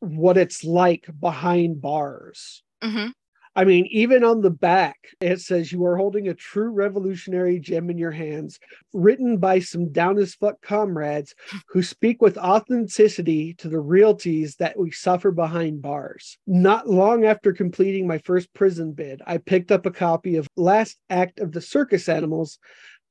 [0.00, 2.62] what it's like behind bars.
[2.82, 3.08] hmm
[3.56, 7.88] I mean, even on the back, it says you are holding a true revolutionary gem
[7.88, 8.60] in your hands,
[8.92, 11.34] written by some down as fuck comrades
[11.68, 16.36] who speak with authenticity to the realties that we suffer behind bars.
[16.46, 20.98] Not long after completing my first prison bid, I picked up a copy of Last
[21.08, 22.58] Act of the Circus Animals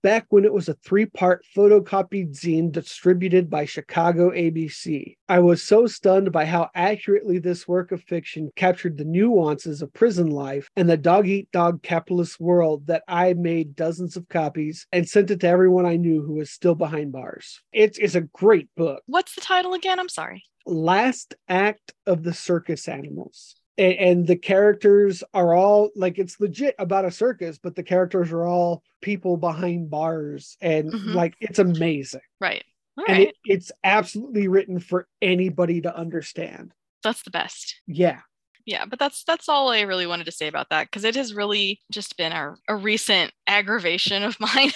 [0.06, 5.18] back when it was a three part photocopied zine distributed by Chicago ABC.
[5.28, 9.92] I was so stunned by how accurately this work of fiction captured the nuances of
[9.94, 14.86] prison life and the dog eat dog capitalist world that I made dozens of copies
[14.92, 17.60] and sent it to everyone I knew who was still behind bars.
[17.74, 19.02] It's, it's a great book.
[19.08, 20.00] What's the title again?
[20.00, 20.44] I'm sorry.
[20.68, 23.56] Last Act of the Circus Animals.
[23.78, 28.32] A- And, the characters are all like it's legit about a circus, but the characters
[28.32, 31.14] are all people behind bars, and Mhm.
[31.14, 32.22] like it's amazing.
[32.40, 32.64] Right.
[32.98, 33.28] All and right.
[33.30, 36.72] it, it's absolutely written for anybody to understand.
[37.04, 37.76] That's the best.
[37.86, 38.22] Yeah,
[38.66, 41.34] Yeah, but that's that's all I really wanted to say about that because it has
[41.34, 44.72] really just been a, a recent aggravation of mine.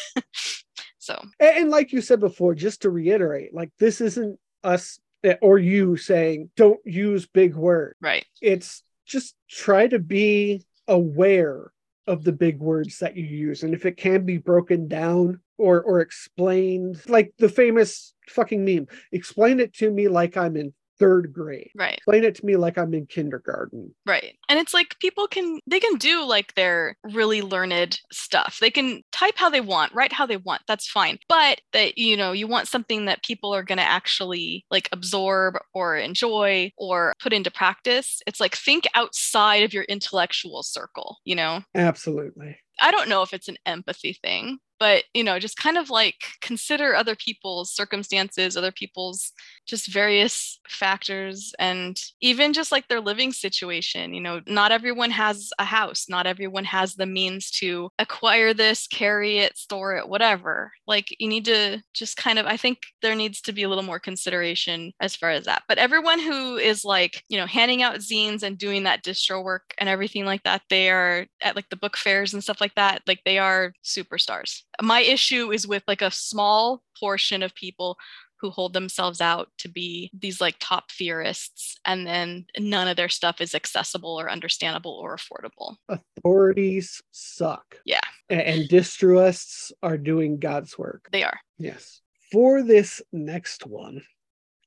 [0.97, 5.36] so and, and like you said before, just to reiterate, like this isn't us eh,
[5.41, 7.95] or you saying don't use big words.
[8.02, 8.26] right.
[8.41, 11.72] it's just try to be aware
[12.07, 13.64] of the big words that you use.
[13.64, 18.88] And if it can be broken down or or explained like the famous fucking meme
[19.12, 21.95] explain it to me like i'm in third grade Right.
[21.95, 24.38] explain it to me like i'm in kindergarten Right.
[24.50, 28.58] And it's like people can they can do like their really learned stuff.
[28.60, 30.64] They can type how they want, write how they want.
[30.68, 31.20] That's fine.
[31.28, 35.60] But that you know, you want something that people are going to actually like absorb
[35.74, 38.22] or enjoy or put into practice.
[38.26, 41.62] It's like think outside of your intellectual circle, you know?
[41.76, 45.89] absolutely I don't know if it's an empathy thing, but you know, just kind of
[45.89, 49.32] like consider other people's circumstances, other people's
[49.67, 54.13] just various factors, and even just like their living situation.
[54.13, 58.88] You know, not everyone has a house, not everyone has the means to acquire this,
[58.88, 60.71] carry it, store it, whatever.
[60.88, 63.84] Like, you need to just kind of, I think there needs to be a little
[63.84, 65.63] more consideration as far as that.
[65.67, 69.73] But everyone who is like, you know, handing out zines and doing that distro work
[69.77, 73.01] and everything like that, they are at like the book fairs and stuff like that,
[73.07, 74.63] like they are superstars.
[74.82, 77.97] My issue is with like a small portion of people
[78.39, 83.09] who hold themselves out to be these like top theorists and then none of their
[83.09, 85.75] stuff is accessible or understandable or affordable.
[85.89, 87.99] authorities suck Yeah.
[88.30, 91.39] And distroists are doing god's work They are.
[91.57, 92.01] Yes.
[92.32, 94.03] For this next one,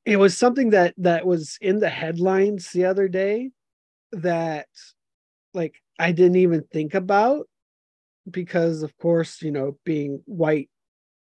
[0.05, 3.51] it was something that that was in the headlines the other day
[4.11, 4.67] that
[5.55, 7.47] like I didn't even think about
[8.31, 10.71] because of course, you know, being white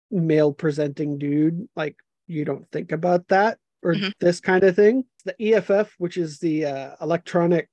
[0.09, 1.95] male presenting dude, like
[2.27, 4.13] you don't think about that or Mhm.
[4.19, 5.05] this kind of thing.
[5.25, 7.69] The EFF, which is the uh, electronic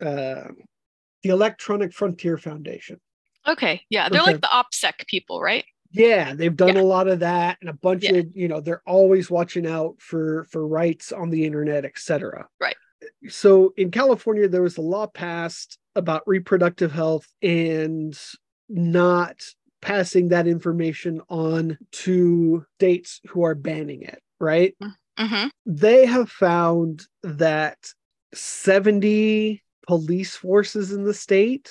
[0.00, 0.48] uh
[1.22, 3.00] the Electronic Frontier Foundation.
[3.46, 3.82] Okay.
[3.88, 4.08] Yeah.
[4.08, 4.32] They're Okay.
[4.32, 5.64] like the OPSEC people, right?
[5.92, 6.82] Yeah, they've done Yeah.
[6.82, 8.14] a lot of that and a bunch Yeah.
[8.14, 12.48] of, you know, they're always watching out for for rights on the internet, etc.
[12.60, 12.76] Right.
[13.28, 18.18] So in California there was a law passed about reproductive health and
[18.72, 19.36] not
[19.80, 24.74] passing that information on to states who are banning it, right?
[25.18, 25.48] Mm-hmm.
[25.66, 27.78] They have found that
[28.32, 31.70] 70 police forces in the state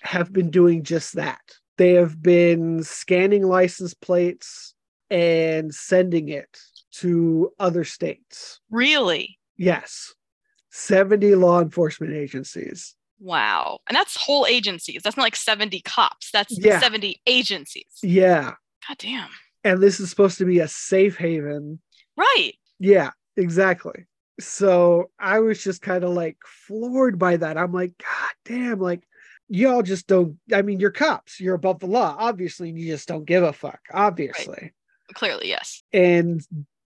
[0.00, 1.40] have been doing just that.
[1.76, 4.74] They have been scanning license plates
[5.10, 6.58] and sending it
[6.92, 8.60] to other states.
[8.70, 9.38] Really?
[9.56, 10.14] Yes.
[10.70, 12.94] 70 law enforcement agencies.
[13.20, 13.80] Wow.
[13.88, 15.02] And that's whole agencies.
[15.02, 16.30] That's not like 70 cops.
[16.30, 16.80] That's Yeah.
[16.80, 17.86] 70 agencies.
[18.02, 18.54] Yeah.
[18.86, 19.28] God damn.
[19.64, 21.80] And this is supposed to be a safe haven.
[22.16, 22.52] Right.
[22.78, 24.06] Yeah, exactly.
[24.40, 27.58] So I was just kind of like floored by that.
[27.58, 29.02] I'm like, God damn, like
[29.48, 30.38] y'all just don't.
[30.54, 33.52] I mean, you're cops, you're above the law, obviously, and you just don't give a
[33.52, 34.72] fuck, obviously.
[35.14, 35.82] Clearly, yes.
[35.92, 36.40] And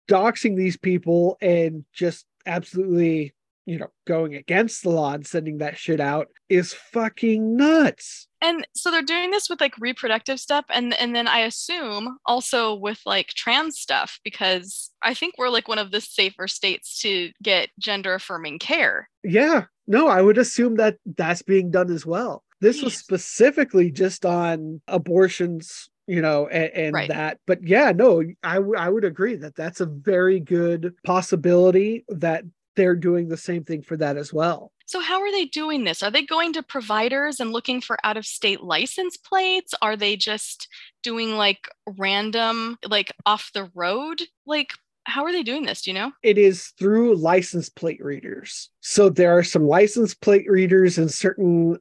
[0.08, 3.34] doxing these people and just absolutely,
[3.66, 8.26] you know, going against the law and sending that shit out is fucking nuts.
[8.40, 12.74] And so they're doing this with like reproductive stuff and and then I assume also
[12.74, 17.30] with like trans stuff because I think we're like one of the safer states to
[17.42, 19.08] get gender affirming care.
[19.22, 22.42] Yeah, no, I would assume that that's being done as well.
[22.60, 27.08] This was specifically just on abortions, you know, and, and Right.
[27.08, 27.38] that.
[27.46, 32.44] But yeah, no, I, w- I would agree that that's a very good possibility that
[32.76, 34.72] they're doing the same thing for that as well.
[34.86, 36.02] So, how are they doing this?
[36.02, 39.74] Are they going to providers and looking for out of state license plates?
[39.80, 40.68] Are they just
[41.02, 44.22] doing like random, like off the road?
[44.46, 44.72] Like,
[45.04, 45.82] how are they doing this?
[45.82, 46.12] Do you know?
[46.22, 48.70] It is through license plate readers.
[48.80, 51.78] So there are some license plate readers in certain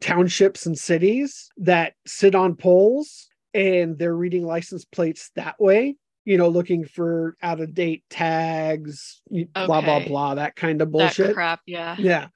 [0.00, 5.96] townships and cities that sit on poles and they're reading license plates that way
[6.26, 9.22] you know looking for out of date tags
[9.54, 11.28] blah blah blah that kind of bullshit.
[11.28, 11.96] That crap, yeah.
[11.98, 12.28] yeah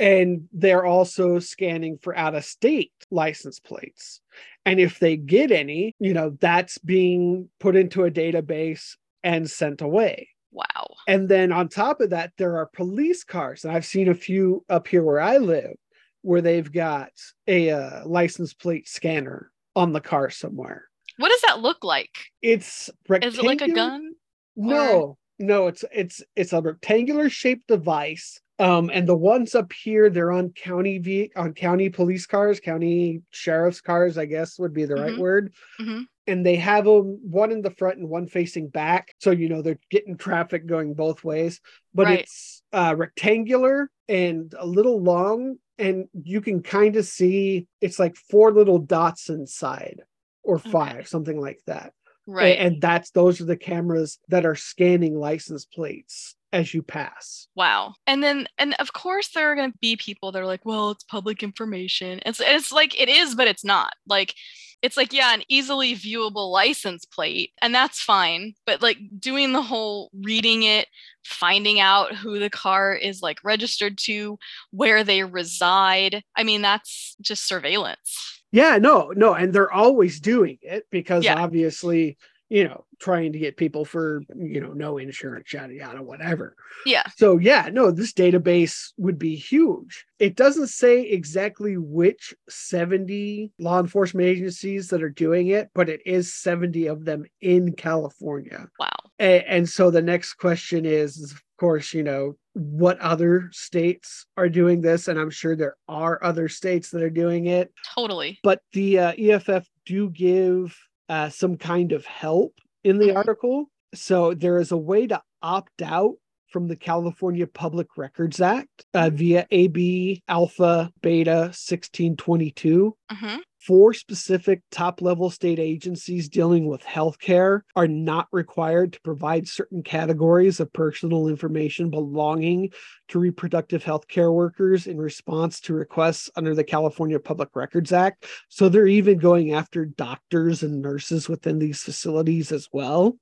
[0.00, 4.20] and they're also scanning for out of state license plates
[4.64, 9.80] and if they get any you know that's being put into a database and sent
[9.80, 10.86] away Wow.
[11.06, 13.64] and then on top of that, there are police cars.
[13.64, 15.74] And I've seen a few up here where I live
[16.22, 17.10] where they've got
[17.46, 20.86] a uh, license plate scanner on the car somewhere.
[21.18, 22.10] What does that look like?
[22.42, 23.32] It's rectangular.
[23.32, 24.12] Is it like a gun?
[24.56, 28.40] No, no, it's it's it's a rectangular shaped device.
[28.58, 33.20] Um, and the ones up here, they're on county ve- on county police cars, county
[33.30, 35.18] sheriff's cars, I guess would be the right Mhm.
[35.18, 35.52] word.
[35.78, 36.06] Mhm.
[36.26, 39.60] And they have them one in the front and one facing back, so you know
[39.60, 41.60] they're getting traffic going both ways.
[41.94, 42.20] But Right.
[42.20, 48.16] it's uh, rectangular and a little long, and you can kind of see it's like
[48.16, 50.00] four little dots inside,
[50.46, 50.70] or Okay.
[50.70, 51.92] five, something like that.
[52.26, 52.58] Right.
[52.58, 57.46] And that's those are the cameras that are scanning license plates as you pass.
[57.54, 57.94] Wow.
[58.06, 60.90] And then, and of course, there are going to be people that are like, well,
[60.90, 62.20] it's public information.
[62.26, 63.92] It's, it's like, it is, but it's not.
[64.08, 64.34] Like,
[64.82, 68.54] it's like, yeah, an easily viewable license plate, and that's fine.
[68.66, 70.86] But like doing the whole reading it,
[71.24, 74.38] finding out who the car is like registered to,
[74.70, 78.35] where they reside, I mean, that's just surveillance.
[78.56, 81.34] Yeah, no, no, and they're always doing it because Yeah.
[81.42, 82.16] obviously,
[82.48, 86.54] you know, trying to get people for, you know, no insurance, yada yada, whatever.
[86.86, 87.02] Yeah.
[87.16, 90.06] So yeah, no, this database would be huge.
[90.18, 96.00] It doesn't say exactly which 70 law enforcement agencies that are doing it, but it
[96.06, 98.68] is 70 of them in California.
[98.78, 98.88] Wow.
[99.18, 104.80] A- And, so the next question is, course, you know, what other states are doing
[104.80, 105.08] this?
[105.08, 108.38] And I'm sure there are other states that are doing it, Totally.
[108.42, 110.76] but the uh, EFF do give
[111.08, 113.16] uh, some kind of help in the Mhm.
[113.16, 113.70] article.
[113.94, 116.14] So there is a way to opt out
[116.50, 123.36] from the California Public Records Act uh, via AB Alpha Beta 1622 hmm
[123.66, 129.82] four specific top level state agencies dealing with healthcare are not required to provide certain
[129.82, 132.70] categories of personal information belonging
[133.08, 138.26] to reproductive health care workers in response to requests under the California Public Records Act.
[138.48, 143.18] So they're even going after doctors and nurses within these facilities as well,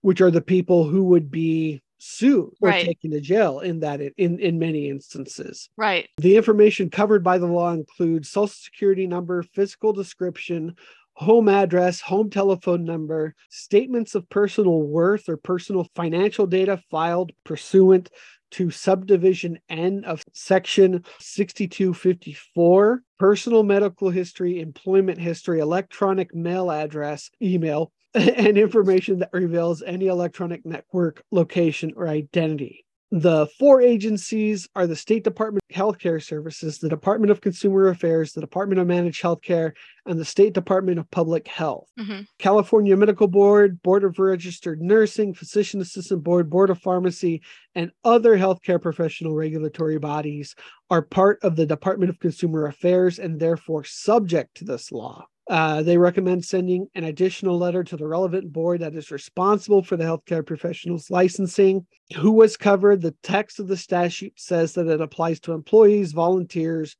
[0.00, 2.84] which are the people who would be sued or Right.
[2.84, 5.70] taken to jail in that in in many instances.
[5.76, 6.08] Right.
[6.18, 10.76] The information covered by the law includes social security number, physical description,
[11.14, 18.10] home address, home telephone number, statements of personal worth or personal financial data filed pursuant
[18.50, 27.90] to subdivision N of section 6254, personal medical history, employment history, electronic mail address, email,
[28.36, 32.84] and information that reveals any electronic network location or identity.
[33.10, 38.32] The four agencies are the State Department of Healthcare Services, the Department of Consumer Affairs,
[38.32, 39.72] the Department of Managed Healthcare,
[40.04, 41.88] and the State Department of Public Health.
[41.96, 47.40] hmm California Medical Board, Board of Registered Nursing, Physician Assistant Board, Board of Pharmacy,
[47.76, 50.56] and other healthcare professional regulatory bodies
[50.90, 55.26] are part of the Department of Consumer Affairs and therefore subject to this law.
[55.48, 59.96] Uh, they recommend sending an additional letter to the relevant board that is responsible for
[59.96, 61.84] the healthcare professionals licensing.
[62.16, 63.02] Who was covered?
[63.02, 66.96] The text of the statute says that it applies to employees, volunteers,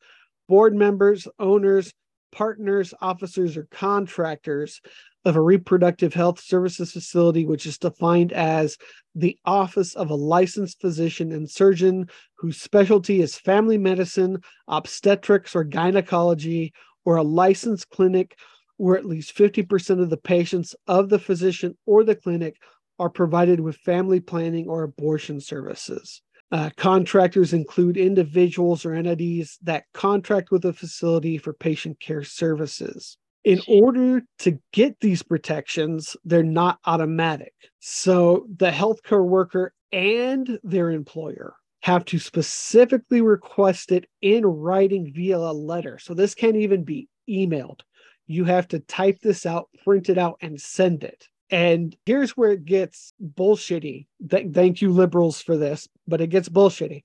[0.47, 1.93] board members, owners,
[2.33, 4.81] partners, officers, or contractors
[5.25, 8.77] of a reproductive health services facility, which is defined as
[9.15, 14.39] the office of a licensed physician and surgeon whose specialty is family medicine,
[14.69, 16.75] obstetrics, or gynecology,
[17.05, 18.37] or a licensed clinic
[18.77, 22.57] where at least 50% of the patients of the physician or the clinic
[22.99, 26.23] are provided with family planning or abortion services.
[26.53, 33.17] Uh, contractors include individuals or entities that contract with a facility for patient care services.
[33.45, 37.53] In order to get these protections, they're not automatic.
[37.81, 41.55] So the healthcare worker and their employer
[41.85, 45.99] have to specifically request it in writing via a letter.
[45.99, 47.81] So this can't even be emailed.
[48.27, 51.29] You have to type this out, print it out, and send it.
[51.51, 54.07] And here's where it gets bullshitty.
[54.31, 55.87] Th- thank you, liberals, for this.
[56.09, 57.03] but it gets bullshitty.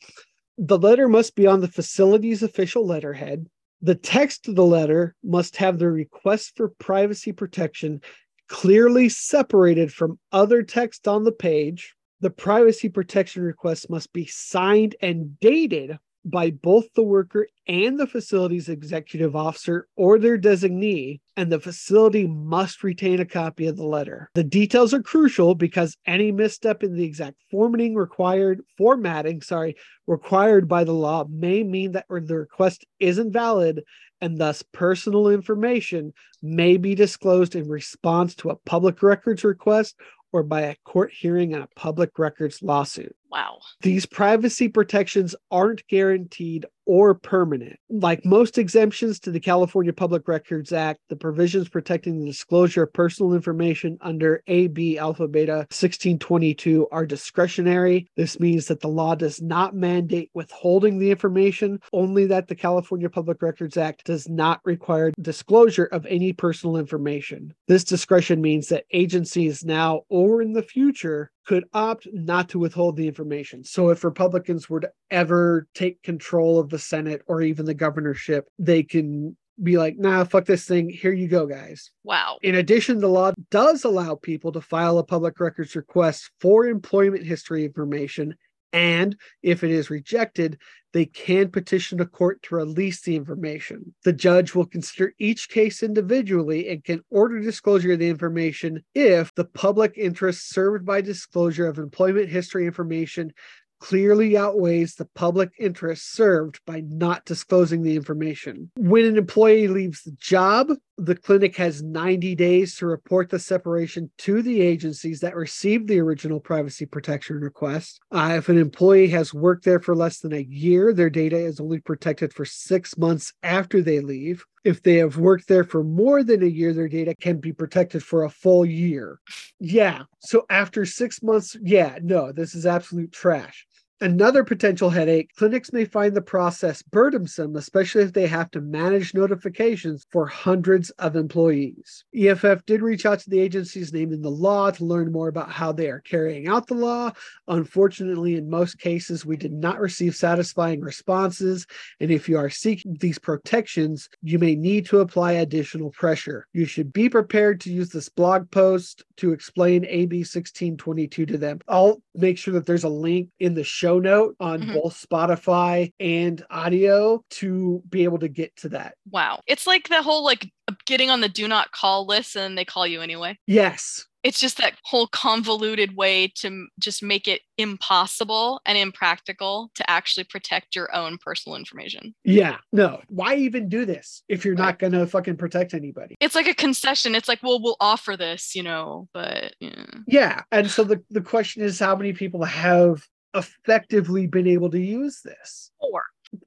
[0.58, 3.48] The letter must be on the facility's official letterhead.
[3.82, 8.00] The text of the letter must have the request for privacy protection
[8.48, 11.96] clearly separated from other text on the page.
[12.22, 18.08] The privacy protection request must be signed and dated by both the worker and the
[18.08, 23.86] facility's executive officer or their designee, and the facility must retain a copy of the
[23.86, 24.30] letter.
[24.34, 29.76] The details are crucial because any misstep in the exact formatting required formatting, sorry,
[30.08, 33.84] required by the law may mean that the request isn't valid
[34.22, 39.96] and thus personal information may be disclosed in response to a public records request
[40.32, 43.16] or by a court hearing on a public records lawsuit.
[43.32, 43.60] Wow.
[43.82, 47.80] These privacy protections aren't guaranteed or permanent.
[47.92, 52.94] Like most exemptions to the California Public Records Act, the provisions protecting the disclosure of
[52.94, 58.10] personal information under AB Alpha Beta 1622 are discretionary.
[58.18, 63.10] This means that the law does not mandate withholding the information, only that the California
[63.10, 67.54] Public Records Act does not require disclosure of any personal information.
[67.68, 72.96] This discretion means that agencies now or in the future could opt not to withhold
[72.96, 73.64] the information.
[73.64, 78.48] So if Republicans were to ever take control of the Senate or even the governorship,
[78.60, 80.92] they can be like, nah, fuck this thing.
[80.92, 81.90] Here you go, guys.
[82.04, 82.38] Wow.
[82.44, 87.26] In addition, the law does allow people to file a public records request for employment
[87.26, 88.36] history information.
[88.74, 90.58] And if it is rejected,
[90.94, 93.94] they can petition a court to release the information.
[94.04, 99.34] The judge will consider each case individually and can order disclosure of the information if
[99.36, 103.34] the public interest served by disclosure of employment history information
[103.80, 108.70] clearly outweighs the public interest served by not disclosing the information.
[108.76, 114.12] When an employee leaves the job, the clinic has 90 days to report the separation
[114.20, 118.00] to the agencies that received the original privacy protection request.
[118.12, 121.60] Uh, if an employee has worked there for less than a year, their data is
[121.60, 124.46] only protected for six months after they leave.
[124.66, 128.04] If they have worked there for more than a year, their data can be protected
[128.04, 129.20] for a full year.
[129.60, 130.04] Yeah.
[130.20, 133.66] So after six months, yeah, no, this is absolute trash.
[134.02, 139.14] Another potential headache clinics may find the process burdensome, especially if they have to manage
[139.14, 142.06] notifications for hundreds of employees.
[142.16, 145.52] EFF did reach out to the agencies named in the law to learn more about
[145.52, 147.12] how they are carrying out the law.
[147.50, 151.68] Unfortunately, in most cases, we did not receive satisfying responses.
[152.00, 156.48] And if you are seeking these protections, you may need to apply additional pressure.
[156.54, 161.60] You should be prepared to use this blog post to explain AB 1622 to them.
[161.68, 164.74] I'll make sure that there's a link in the show note on Mhm.
[164.82, 168.96] both Spotify and audio to be able to get to that.
[169.10, 169.42] Wow.
[169.48, 170.52] It's like the whole like
[170.86, 173.38] getting on the do not call list and they call you anyway.
[173.48, 174.06] Yes.
[174.24, 180.26] It's just that whole convoluted way to just make it impossible and impractical to actually
[180.26, 182.14] protect your own personal information.
[182.24, 182.58] Yeah.
[182.74, 183.02] No.
[183.08, 186.16] Why even do this if you're not going to fucking protect anybody?
[186.20, 187.16] It's like a concession.
[187.16, 189.86] It's like, well, we'll offer this, you know, but yeah.
[190.08, 190.42] Yeah.
[190.52, 195.22] And so the, the question is how many people have effectively been able to use
[195.24, 195.72] this?
[195.80, 196.04] Or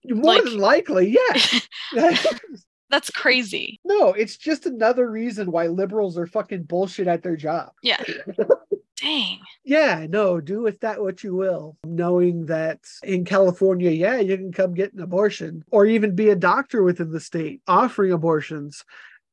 [0.07, 1.41] More Like- than likely, yeah.
[2.93, 3.81] that's crazy.
[3.85, 7.73] no, it's just another reason why liberals are fucking bullshit at their job.
[7.83, 8.03] Yeah.
[8.97, 9.41] Dang.
[9.65, 11.77] Yeah, no, do with that what you will.
[11.85, 16.37] Knowing that in California, yeah, you can come get an abortion or even be a
[16.37, 18.85] doctor within the state offering abortions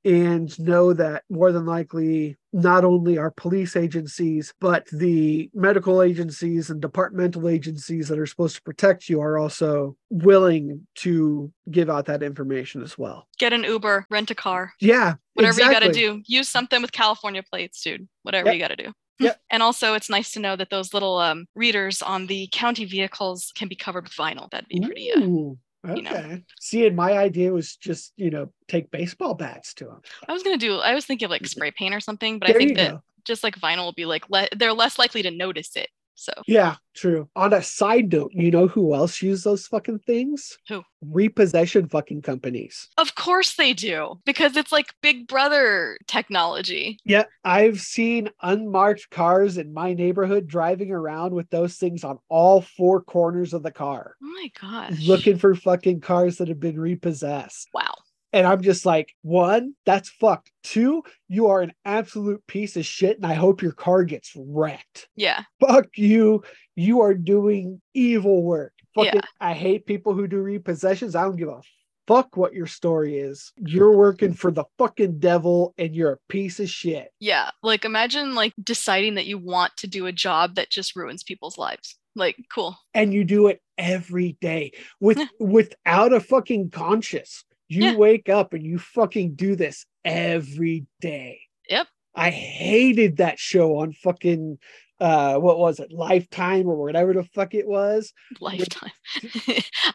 [0.06, 6.70] and know that more than likely not only our police agencies but the medical agencies
[6.70, 12.06] and departmental agencies that are supposed to protect you are also willing to give out
[12.06, 15.92] that information as well Get an Uber, rent a car, yeah whatever you got to
[15.92, 16.22] do.
[16.28, 18.08] Use something with California plates, dude.
[18.24, 18.54] Whatever Yep.
[18.56, 18.92] you got to do.
[19.20, 19.40] Yep.
[19.52, 23.52] And also, it's nice to know that those little um, readers on the county vehicles
[23.56, 24.50] can be covered with vinyl.
[24.50, 25.12] That'd be pretty.
[25.12, 25.56] Uh,
[25.88, 26.12] Ooh, you know.
[26.12, 30.34] okay see and my idea was just you know take baseball bats to them I
[30.34, 30.78] was gonna do.
[30.78, 33.02] I was thinking of like spray paint or something, but there I think that go
[33.26, 35.90] just like vinyl will be like le- they're less likely to notice it.
[36.20, 37.30] So Yeah, true.
[37.38, 40.58] On a side note, you know who else use those fucking things?
[40.68, 40.84] Who?
[41.02, 42.90] Repossession fucking companies.
[42.98, 46.98] of course they do because it's like Big Brother technology.
[47.06, 52.62] Yeah, I've seen unmarked cars in my neighborhood driving around with those things on all
[52.62, 55.08] four corners of the car, Oh my gosh!
[55.08, 57.70] looking for fucking cars that have been repossessed.
[57.74, 57.94] Wow.
[58.32, 60.52] And I'm just like, one, that's fucked.
[60.64, 65.08] Two, you are an absolute piece of shit, and I hope your car gets wrecked.
[65.16, 65.44] Yeah.
[65.60, 66.44] fuck you.
[66.76, 68.74] You are doing evil work.
[68.96, 69.22] Fucking, Yeah.
[69.42, 71.16] I hate people who do repossessions.
[71.16, 71.62] I don't give a
[72.08, 73.52] fuck what your story is.
[73.58, 77.10] You're working for the fucking devil and you're a piece of shit.
[77.20, 77.52] Yeah.
[77.62, 81.58] Like imagine like deciding that you want to do a job that just ruins people's
[81.58, 81.98] lives.
[82.16, 82.76] Like, cool.
[82.96, 87.44] and you do it every day with without a fucking conscious.
[87.70, 87.96] You Yeah.
[87.96, 91.40] wake up and you fucking do this every day.
[91.70, 91.88] Yep.
[92.16, 94.58] I hated that show on fucking
[95.00, 98.12] uh what was it, Lifetime or whatever the fuck it was.
[98.42, 98.92] Lifetime.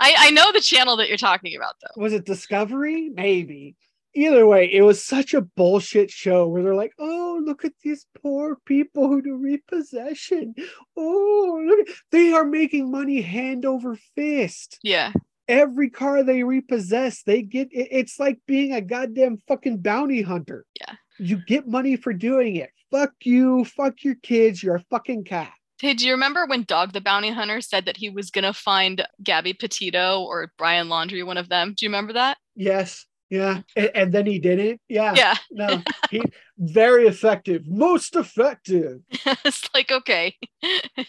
[0.00, 2.00] I, I know the channel that you're talking about though.
[2.02, 3.10] Was it Discovery?
[3.12, 3.76] Maybe.
[4.16, 8.06] Either way, it was such a bullshit show where they're like, "Oh, look at these
[8.22, 10.54] poor people who do repossession.
[10.96, 14.78] Oh, look, at- they are making money hand over fist.
[14.84, 15.12] Yeah.
[15.48, 20.64] Every car they repossess, they get it- it's like being a goddamn fucking bounty hunter.
[20.80, 20.94] Yeah.
[21.18, 22.70] You get money for doing it.
[22.90, 25.52] Fuck you, fuck your kids, you're a fucking cat.
[25.80, 29.06] Hey, do you remember when Dog the Bounty Hunter said that he was gonna find
[29.22, 31.74] Gabby Petito or Brian Laundrie, one of them?
[31.76, 32.38] Do you remember that?
[32.54, 33.04] Yes.
[33.28, 33.62] Yeah.
[33.74, 34.80] And, and then he didn't.
[34.88, 35.14] Yeah.
[35.16, 35.34] Yeah.
[35.50, 35.82] No.
[36.10, 36.22] He
[36.56, 37.66] very effective.
[37.66, 39.00] Most effective.
[39.44, 40.36] it's like, okay.
[40.62, 41.04] the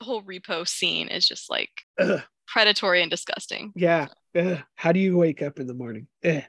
[0.00, 2.22] whole repo scene is just like Ugh.
[2.46, 3.72] Predatory and disgusting.
[3.76, 4.08] Yeah.
[4.36, 4.58] Ugh.
[4.74, 6.06] How do you wake up in the morning?
[6.24, 6.42] Ugh.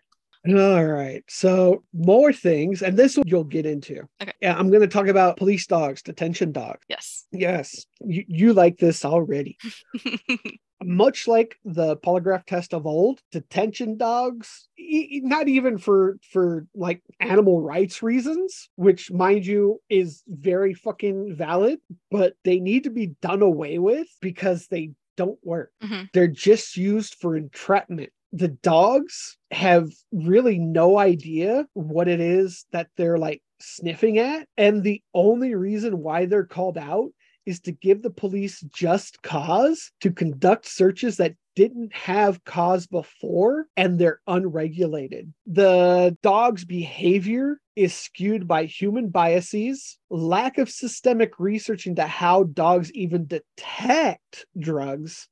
[0.50, 1.24] All right.
[1.28, 4.08] So more things, and this one you'll get into.
[4.22, 4.32] Okay.
[4.42, 6.80] Yeah, I'm going to talk about police dogs, detection dogs.
[6.88, 7.26] Yes.
[7.32, 9.58] Yes, you, you like this already.
[10.84, 17.02] Much like the polygraph test of old, detection dogs, e- not even for for like
[17.20, 21.80] animal rights reasons, which mind you is very fucking valid,
[22.12, 25.72] but they need to be done away with because they don't work.
[25.84, 26.10] Mhm.
[26.14, 28.12] They're just used for entrapment.
[28.32, 34.48] The dogs have really no idea what it is that they're like sniffing at.
[34.58, 37.10] And the only reason why they're called out
[37.46, 43.66] is to give the police just cause to conduct searches that didn't have cause before
[43.76, 45.34] and they're unregulated.
[45.48, 52.92] The dog's behavior is skewed by human biases, lack of systemic research into how dogs
[52.92, 55.28] even detect drugs,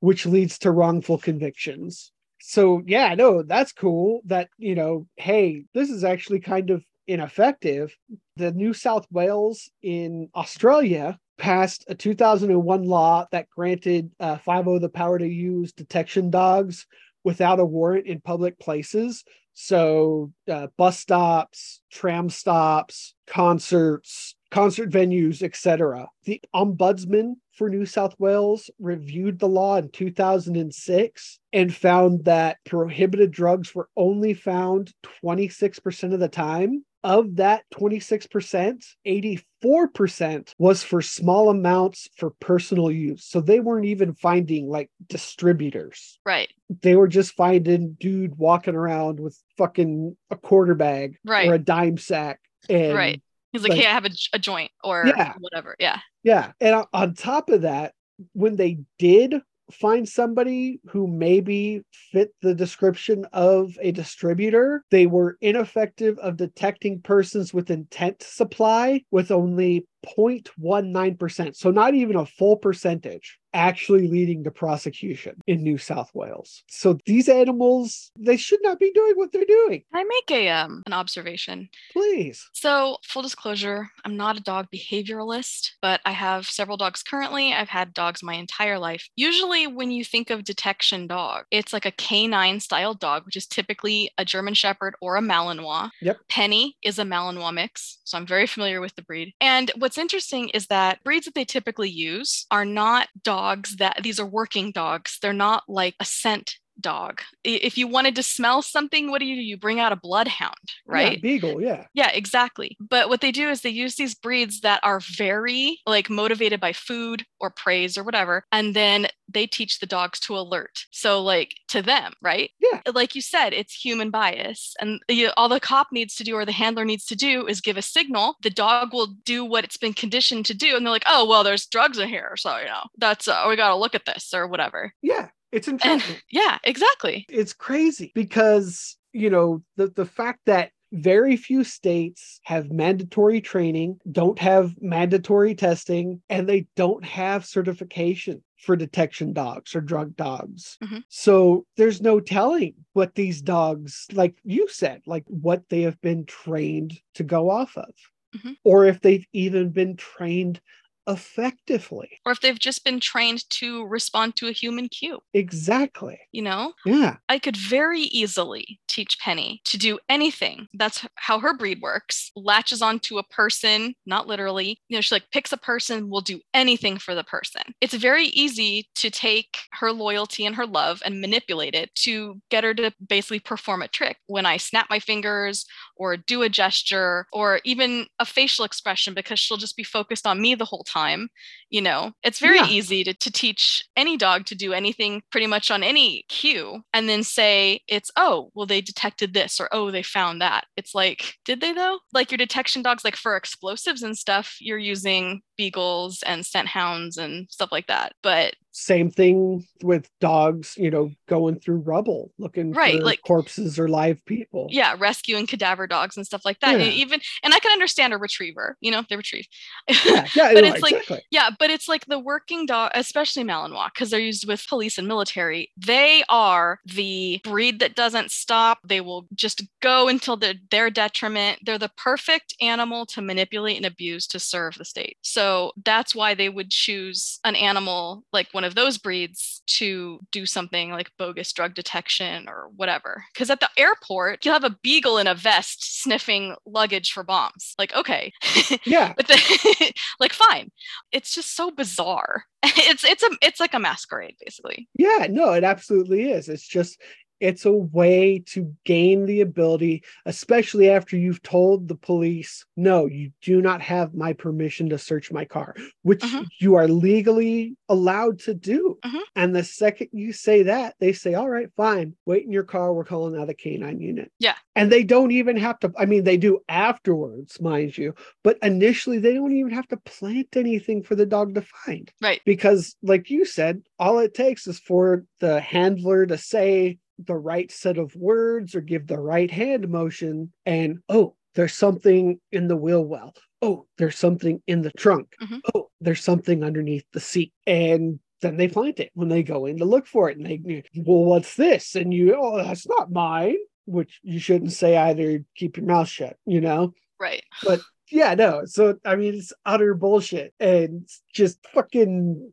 [0.00, 2.10] which leads to wrongful convictions.
[2.40, 7.94] So, yeah, no, that's cool that, you know, hey, this is actually kind of ineffective.
[8.34, 14.88] The New South Wales in Australia passed a 2001 law that granted uh, 5 the
[14.88, 16.86] power to use detection dogs
[17.24, 19.24] without a warrant in public places.
[19.54, 26.08] So, uh, bus stops, tram stops, concerts, concert venues, etc.
[26.24, 33.32] The ombudsman for New South Wales reviewed the law in 2006 and found that prohibited
[33.32, 34.92] drugs were only found
[35.24, 36.84] 26% of the time.
[37.04, 43.24] Of that 26%, 84% was for small amounts for personal use.
[43.24, 46.18] So they weren't even finding like distributors.
[46.24, 46.48] Right.
[46.82, 51.48] They were just finding dude walking around with fucking a quarter bag Right.
[51.48, 52.40] or a dime sack.
[52.68, 53.22] And Right.
[53.52, 55.34] He's like, like- hey, I have a joint or Yeah.
[55.38, 55.76] whatever.
[55.78, 56.00] Yeah.
[56.22, 56.52] Yeah.
[56.60, 57.94] And on top of that,
[58.32, 59.40] when they did
[59.70, 67.00] find somebody who maybe fit the description of a distributor, they were ineffective of detecting
[67.00, 71.56] persons with intent to supply with only 0.19%.
[71.56, 76.62] So not even a full percentage actually leading to prosecution in New South Wales.
[76.68, 79.82] So these animals, they should not be doing what they're doing.
[79.92, 81.68] Can I make a um an observation?
[81.92, 82.48] Please.
[82.52, 87.52] So, full disclosure, I'm not a dog behavioralist, but I have several dogs currently.
[87.52, 89.08] I've had dogs my entire life.
[89.16, 93.46] Usually, when you think of detection dog, it's like a canine style dog, which is
[93.46, 95.90] typically a German Shepherd or a Malinois.
[96.00, 96.18] Yep.
[96.28, 99.32] Penny is a Malinois mix, so I'm very familiar with the breed.
[99.40, 104.20] And what's interesting is that breeds that they typically use are not dogs that these
[104.20, 105.18] are working dogs.
[105.22, 107.20] They're not like a scent dog.
[107.44, 109.42] If you wanted to smell something, what do you do?
[109.42, 110.54] You bring out a bloodhound,
[110.86, 111.14] right?
[111.14, 111.86] Yeah, beagle, yeah.
[111.94, 112.76] Yeah, exactly.
[112.80, 116.72] But what they do is they use these breeds that are very like motivated by
[116.72, 120.86] food or praise or whatever, and then they teach the dogs to alert.
[120.90, 122.50] So like to them, right?
[122.60, 122.80] Yeah.
[122.92, 126.44] Like you said, it's human bias, and you, all the cop needs to do or
[126.44, 128.36] the handler needs to do is give a signal.
[128.42, 131.44] The dog will do what it's been conditioned to do, and they're like, oh well,
[131.44, 134.32] there's drugs in here, so you know that's uh, we got to look at this
[134.32, 134.92] or whatever.
[135.02, 135.28] Yeah.
[135.52, 137.26] It's And yeah, exactly.
[137.28, 144.00] it's crazy because you know the the fact that very few states have mandatory training
[144.10, 150.78] don't have mandatory testing and they don't have certification for detection dogs or drug dogs
[150.82, 151.04] Mhm.
[151.10, 156.24] so there's no telling what these dogs like you said like what they have been
[156.24, 157.92] trained to go off of
[158.34, 158.54] Mhm.
[158.64, 160.60] or if they've even been trained
[161.08, 162.10] effectively.
[162.24, 165.18] or if they've just been trained to respond to a human cue.
[165.34, 166.18] Exactly.
[166.32, 167.16] You know, Yeah.
[167.28, 170.66] I could very easily teach Penny to do anything.
[170.74, 172.30] That's how her breed works.
[172.36, 174.78] Latches onto a person, not literally.
[174.88, 177.62] You know, she like picks a person, will do anything for the person.
[177.80, 182.64] It's very easy to take her loyalty and her love and manipulate it to get
[182.64, 184.16] her to basically perform a trick.
[184.26, 185.64] When I snap my fingers
[185.98, 190.40] or do a gesture or even a facial expression because she'll just be focused on
[190.40, 191.28] me the whole time
[191.70, 192.12] you know?
[192.22, 192.66] It's very Yeah.
[192.66, 197.08] easy to, to teach any dog to do anything pretty much on any cue and
[197.08, 200.64] then say it's oh well they detected this or oh they found that.
[200.76, 201.98] It's like did they though?
[202.12, 207.18] Like your detection dogs like for explosives and stuff you're using beagles and scent hounds
[207.18, 212.72] and stuff like that but Same thing with dogs, you know, going through rubble looking
[212.72, 214.68] Right, for like- corpses or live people.
[214.70, 216.84] yeah rescuing cadaver dogs and stuff like that Yeah.
[216.86, 219.46] And even and i can understand a retriever you know they retrieve
[219.88, 221.22] Yeah, yeah, But it's like- exactly.
[221.30, 225.08] Yeah, but it's like the working dog, especially Malinois, because they're used with police and
[225.08, 225.62] military.
[225.76, 228.78] They are the breed that doesn't stop.
[228.92, 231.54] They will just go until their their detriment.
[231.64, 235.16] They're the perfect animal to manipulate and abuse to serve the state.
[235.22, 235.47] So
[235.84, 240.90] that's why they would choose an animal like one of those breeds to do something
[240.90, 243.24] like bogus drug detection or whatever.
[243.32, 247.74] Because at the airport, you'll have a beagle in a vest sniffing luggage for bombs.
[247.78, 248.32] Like, okay.
[248.84, 249.12] yeah.
[249.16, 250.70] but the, like fine
[251.12, 255.64] it's just so bizarre it's it's a it's like a masquerade basically Yeah, no, it
[255.64, 256.48] absolutely is.
[256.48, 257.00] It's just
[257.40, 263.30] it's a way to gain the ability, especially after you've told the police, no, you
[263.42, 266.46] do not have my permission to search my car, which Mhm.
[266.60, 268.98] you are legally allowed to do.
[269.04, 269.20] Mhm.
[269.36, 272.92] And the second you say that, they say, all right, fine, wait in your car.
[272.92, 274.30] We're calling out a canine unit.
[274.38, 274.54] Yeah.
[274.74, 279.18] And they don't even have to, I mean, they do afterwards, mind you, but initially
[279.18, 283.30] they don't even have to plant anything for the dog to find right because like
[283.30, 288.14] you said all it takes is for the handler to say the right set of
[288.14, 293.34] words or give the right hand motion and oh there's something in the wheel well.
[293.62, 295.34] Oh there's something in the trunk.
[295.40, 295.60] Mhm.
[295.74, 297.52] oh there's something underneath the seat.
[297.66, 300.36] And then they plant it when they go in to look for it.
[300.36, 301.94] And they well what's this?
[301.96, 303.56] And you oh that's not mine
[303.86, 305.40] which you shouldn't say either.
[305.56, 306.92] Keep your mouth shut you know?
[307.18, 307.42] Right.
[307.64, 308.62] But yeah, no.
[308.64, 310.54] So I mean, it's utter bullshit.
[310.60, 312.52] And just fucking.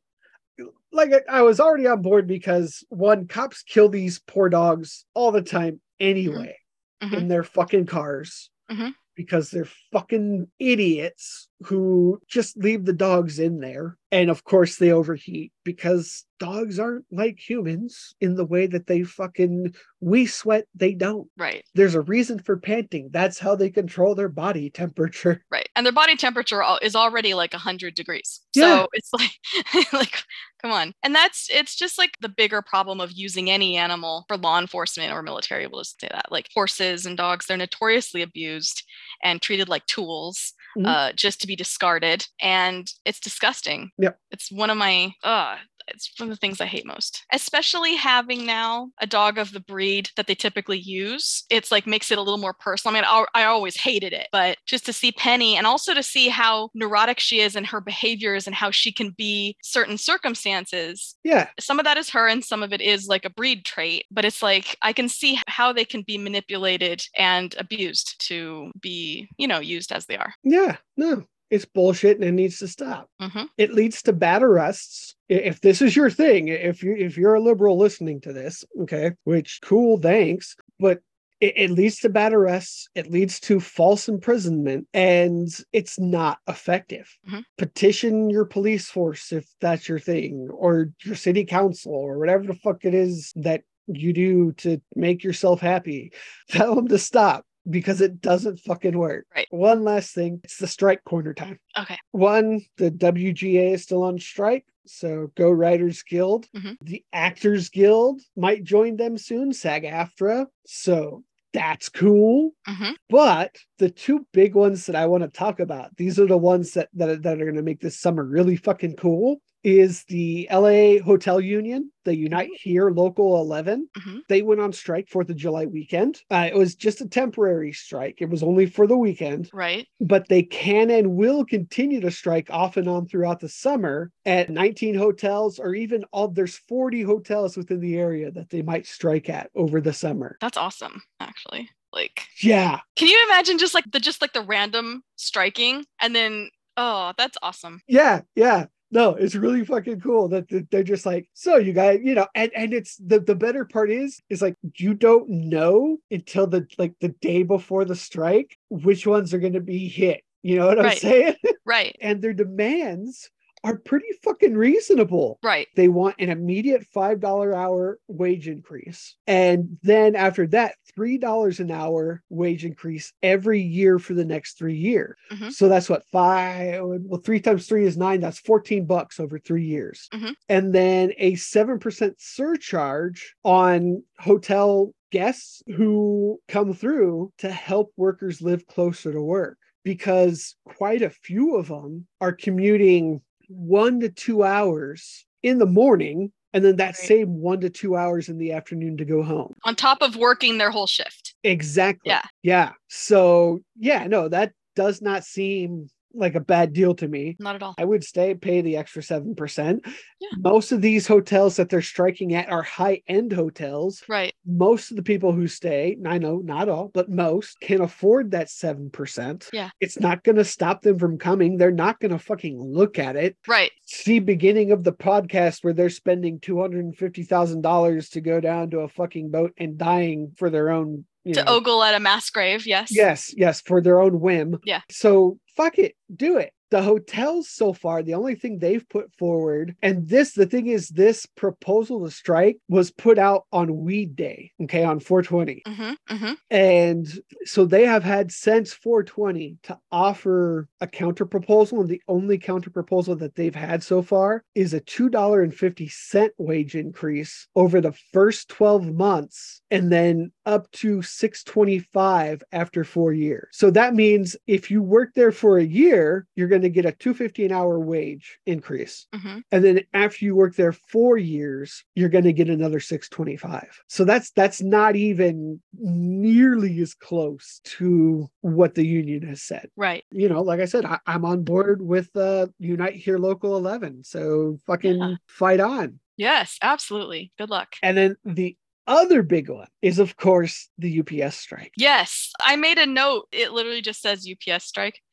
[0.95, 5.31] Like I, I was already on board because one, cops kill these poor dogs all
[5.31, 6.57] the time anyway
[7.03, 7.13] Mhm.
[7.17, 8.93] in their fucking cars Mhm.
[9.15, 13.97] because they're fucking idiots who just leave the dogs in there.
[14.11, 19.03] And of course, they overheat because dogs aren't like humans in the way that they
[19.03, 21.27] fucking we sweat, they don't.
[21.37, 23.09] right There's a reason for panting.
[23.11, 25.43] That's how they control their body temperature.
[25.51, 28.83] right and their body temperature is already like 100 degrees Yeah.
[28.83, 30.23] so it's like like
[30.61, 34.37] come on and that's it's just like the bigger problem of using any animal for
[34.37, 38.83] law enforcement or military we'll just say that like horses and dogs they're notoriously abused
[39.23, 40.85] and treated like tools Mhm.
[40.87, 44.19] uh, just to be discarded and it's disgusting Yep.
[44.31, 45.55] it's one of my uh
[45.87, 49.59] it's one of the things I hate most, especially having now a dog of the
[49.59, 51.43] breed that they typically use.
[51.49, 52.95] It's like makes it a little more personal.
[52.95, 56.03] I mean, I, I always hated it, but just to see Penny and also to
[56.03, 61.15] see how neurotic she is and her behaviors and how she can be certain circumstances.
[61.23, 61.49] Yeah.
[61.59, 64.25] Some of that is her and some of it is like a breed trait, but
[64.25, 69.47] it's like I can see how they can be manipulated and abused to be, you
[69.47, 70.33] know, used as they are.
[70.43, 70.77] Yeah.
[70.97, 73.09] No, it's bullshit and it needs to stop.
[73.21, 73.47] Mhm.
[73.57, 75.15] It leads to bad arrests.
[75.29, 79.11] If this is your thing, if you if you're a liberal listening to this, okay,
[79.23, 80.55] which cool, thanks.
[80.79, 80.99] But
[81.41, 82.87] it, it leads to bad arrests.
[82.95, 87.09] It leads to false imprisonment, and it's not effective.
[87.29, 87.43] Mhm.
[87.57, 92.55] Petition your police force if that's your thing, or your city council, or whatever the
[92.55, 96.11] fuck it is that you do to make yourself happy.
[96.49, 99.25] Tell them to stop because it doesn't fucking work.
[99.35, 99.47] Right.
[99.49, 101.59] One last thing it's the strike corner time.
[101.77, 101.97] Okay.
[102.11, 104.65] One, the WGA is still on strike.
[104.85, 106.47] So go Writers Guild.
[106.55, 106.77] Mhm.
[106.81, 110.47] The Actors Guild might join them soon, SAG AFTRA.
[110.65, 112.51] So that's cool.
[112.67, 116.37] hmm But the two big ones that I want to talk about, these are the
[116.37, 119.41] ones that, that, that are going to make this summer really fucking cool.
[119.65, 123.89] Is the LA Hotel Union, the Unite Here Local 11.
[123.97, 124.21] Mhm.
[124.29, 126.21] They went on strike 4th of July weekend.
[126.29, 129.87] Uh, it was just a temporary strike, it was only for the weekend Right.
[129.99, 134.51] but they can and will continue to strike off and on throughout the summer at
[134.51, 139.29] 19 hotels or even all there's 40 hotels within the area that they might strike
[139.29, 140.37] at over the summer.
[140.41, 141.71] That's awesome, actually.
[141.91, 142.81] Like Yeah.
[142.97, 147.37] Can you imagine just like the just like the random striking and then Oh, that's
[147.41, 147.79] awesome.
[147.87, 148.65] Yeah, yeah.
[148.95, 152.49] No, it's really fucking cool that they're just like, so you guys, you know, and
[152.55, 156.93] and it's the the better part is is like you don't know until the like
[157.01, 160.23] the day before the strike which ones are going to be hit.
[160.43, 161.35] You know what I'm saying?
[161.65, 161.97] Right.
[161.99, 163.31] and their demands
[163.65, 165.39] are pretty fucking reasonable.
[165.43, 165.67] Right.
[165.75, 169.15] They want an immediate $5 hour wage increase.
[169.25, 174.75] And then after that, $3 an hour wage increase every year for the next three
[174.77, 175.15] years.
[175.31, 175.51] Mhm.
[175.51, 178.21] So that's what five, well, three times three is nine.
[178.21, 180.07] That's 14 bucks over three years.
[180.13, 180.35] Mhm.
[180.47, 188.67] And then a 7% surcharge on hotel guests who come through to help workers live
[188.67, 195.25] closer to work because quite a few of them are commuting one to two hours
[195.43, 196.95] in the morning and then that Right.
[196.95, 199.53] same one to two hours in the afternoon to go home.
[199.65, 201.35] On top of working their whole shift.
[201.43, 202.09] Exactly.
[202.09, 202.23] Yeah.
[202.43, 202.71] Yeah.
[202.87, 207.35] So, yeah, no, that does not seem like a bad deal to me.
[207.39, 207.75] Not at all.
[207.77, 209.79] I would stay pay the extra 7%.
[210.19, 210.29] Yeah.
[210.37, 214.03] Most of these hotels that they're striking at are high end hotels.
[214.07, 214.33] Right.
[214.45, 218.47] Most of the people who stay, I know not all, but most can afford that
[218.47, 219.49] 7%.
[219.51, 219.69] Yeah.
[219.79, 221.57] It's not going to stop them from coming.
[221.57, 223.37] They're not going to fucking look at it.
[223.47, 223.71] Right.
[223.85, 229.31] See beginning of the podcast where they're spending $250,000 to go down to a fucking
[229.31, 232.65] boat and dying for their own, you To know, ogle at a mass grave.
[232.65, 232.95] Yes.
[232.95, 234.59] Yes, yes, for their own whim.
[234.63, 234.81] Yeah.
[234.89, 236.51] So fuck it, do it.
[236.71, 240.89] The hotels so far, the only thing they've put forward, and this, the thing is,
[240.89, 245.61] this proposal to strike was put out on Weed Day, okay, on 420.
[245.65, 246.15] Mm-hmm.
[246.15, 246.33] Mm-hmm.
[246.49, 247.07] And
[247.45, 251.81] so they have had since 420 to offer a counter proposal.
[251.81, 257.47] And the only counter proposal that they've had so far is a $2.50 wage increase
[257.55, 263.47] over the first 12 months and then up to 625 after four years.
[263.51, 266.91] So that means if you work there for a year, you're going to get a
[266.91, 269.07] 250 an hour wage increase.
[269.13, 269.39] Mm-hmm.
[269.51, 273.81] And then after you work there four years, you're going to get another 625.
[273.87, 279.69] So that's that's not even nearly as close to what the union has said.
[279.75, 280.03] Right.
[280.11, 284.03] You know, like I said, I, I'm on board with uh, Unite Here Local 11.
[284.03, 285.15] So fucking Yeah.
[285.27, 285.99] fight on.
[286.17, 286.57] Yes.
[286.61, 287.31] Absolutely.
[287.37, 287.75] Good luck.
[287.83, 288.55] And then the
[288.87, 291.71] other big one is, of course, the UPS strike.
[291.77, 293.27] Yes, I made a note.
[293.31, 295.01] It literally just says UPS strike.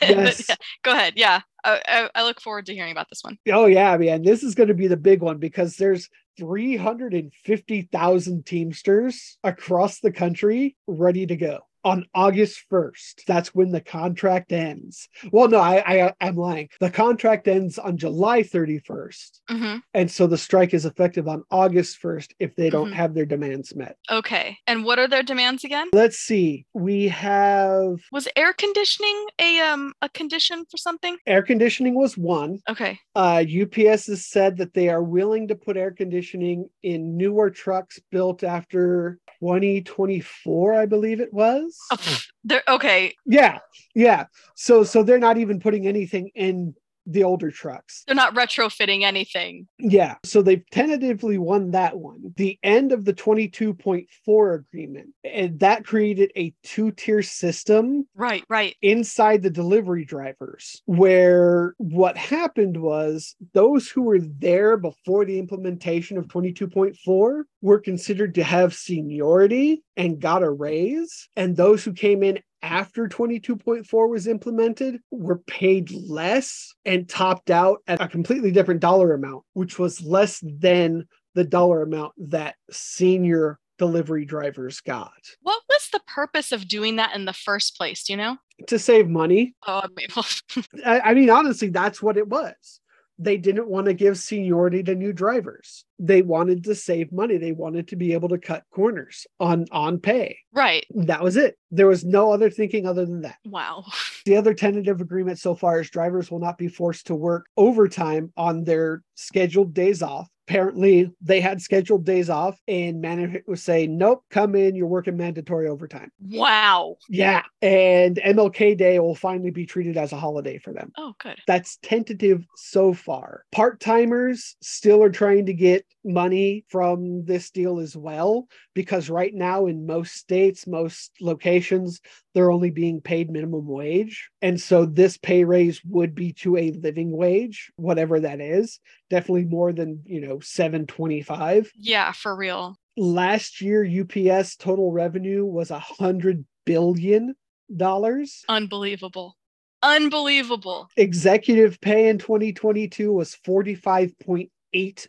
[0.00, 0.48] Yes.
[0.48, 1.14] yeah, go ahead.
[1.16, 3.38] Yeah, I, I, look forward to hearing about this one.
[3.50, 9.38] Oh yeah, man, this is going to be the big one because there's 350,000 Teamsters
[9.42, 13.24] across the country ready to go on August 1st.
[13.26, 15.08] That's when the contract ends.
[15.32, 16.68] Well, no, I, I I'm lying.
[16.80, 19.40] The contract ends on July 31st.
[19.48, 22.94] hmm And so the strike is effective on August 1st if they don't Mhm.
[22.94, 23.96] have their demands met.
[24.10, 25.88] Okay, and what are their demands again?
[25.92, 26.66] Let's see.
[26.74, 31.16] We have Was air conditioning a um a condition for something?
[31.26, 32.58] air conditioning was one.
[32.68, 37.50] Okay, Uh, UPS has said that they are willing to put air conditioning in newer
[37.50, 41.78] trucks built after 2024, I believe it was.
[41.92, 43.14] oh, they're okay.
[43.26, 43.58] Yeah,
[43.94, 44.24] yeah.
[44.54, 46.74] So, so they're not even putting anything in
[47.06, 48.02] the older trucks.
[48.06, 49.68] They're not retrofitting anything.
[49.78, 50.16] Yeah.
[50.24, 52.32] So they've tentatively won that one.
[52.36, 58.74] The end of the 22.4 agreement, and that created a two-tier system Right, right.
[58.82, 66.16] inside the delivery drivers where what happened was those who were there before the implementation
[66.18, 72.22] of 22.4 were considered to have seniority and got a raise and those who came
[72.22, 78.80] in after 22.4 was implemented were paid less and topped out at a completely different
[78.80, 85.12] dollar amount which was less than the dollar amount that senior delivery drivers got
[85.42, 88.04] What was the purpose of doing that in the first place?
[88.04, 88.38] Do you know?
[88.68, 92.80] to save money Oh, I mean, I, I mean, honestly, that's what it was.
[93.18, 95.84] They didn't want to give seniority to new drivers.
[95.98, 97.36] They wanted to save money.
[97.36, 100.38] They wanted to be able to cut corners on on pay.
[100.52, 100.84] right.
[100.94, 101.56] That was it.
[101.70, 103.38] There was no other thinking other than that.
[103.44, 103.84] Wow.
[104.24, 108.32] The other tentative agreement so far is drivers will not be forced to work overtime
[108.36, 110.28] on their scheduled days off.
[110.46, 114.76] Apparently, they had scheduled days off, and management was saying, "Nope, come in.
[114.76, 116.96] You're working mandatory overtime." Wow.
[117.08, 121.38] Yeah, and MLK Day will finally be treated as a holiday for them Oh, good.
[121.46, 123.44] that's tentative so far.
[123.52, 129.32] Part timers still are trying to get money from this deal as well, because right
[129.32, 132.02] now in most states, most locations,
[132.34, 134.28] they're only being paid minimum wage.
[134.42, 139.44] And so this pay raise would be to a living wage, whatever that is, definitely
[139.44, 141.72] more than, you know, 725.
[141.76, 142.76] Yeah, for real.
[142.96, 147.34] Last year, UPS total revenue was a hundred billion
[147.74, 148.44] dollars.
[148.48, 149.36] Unbelievable.
[149.82, 150.88] Unbelievable.
[150.96, 154.48] Executive pay in 2022 was 45.8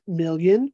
[0.08, 0.72] million.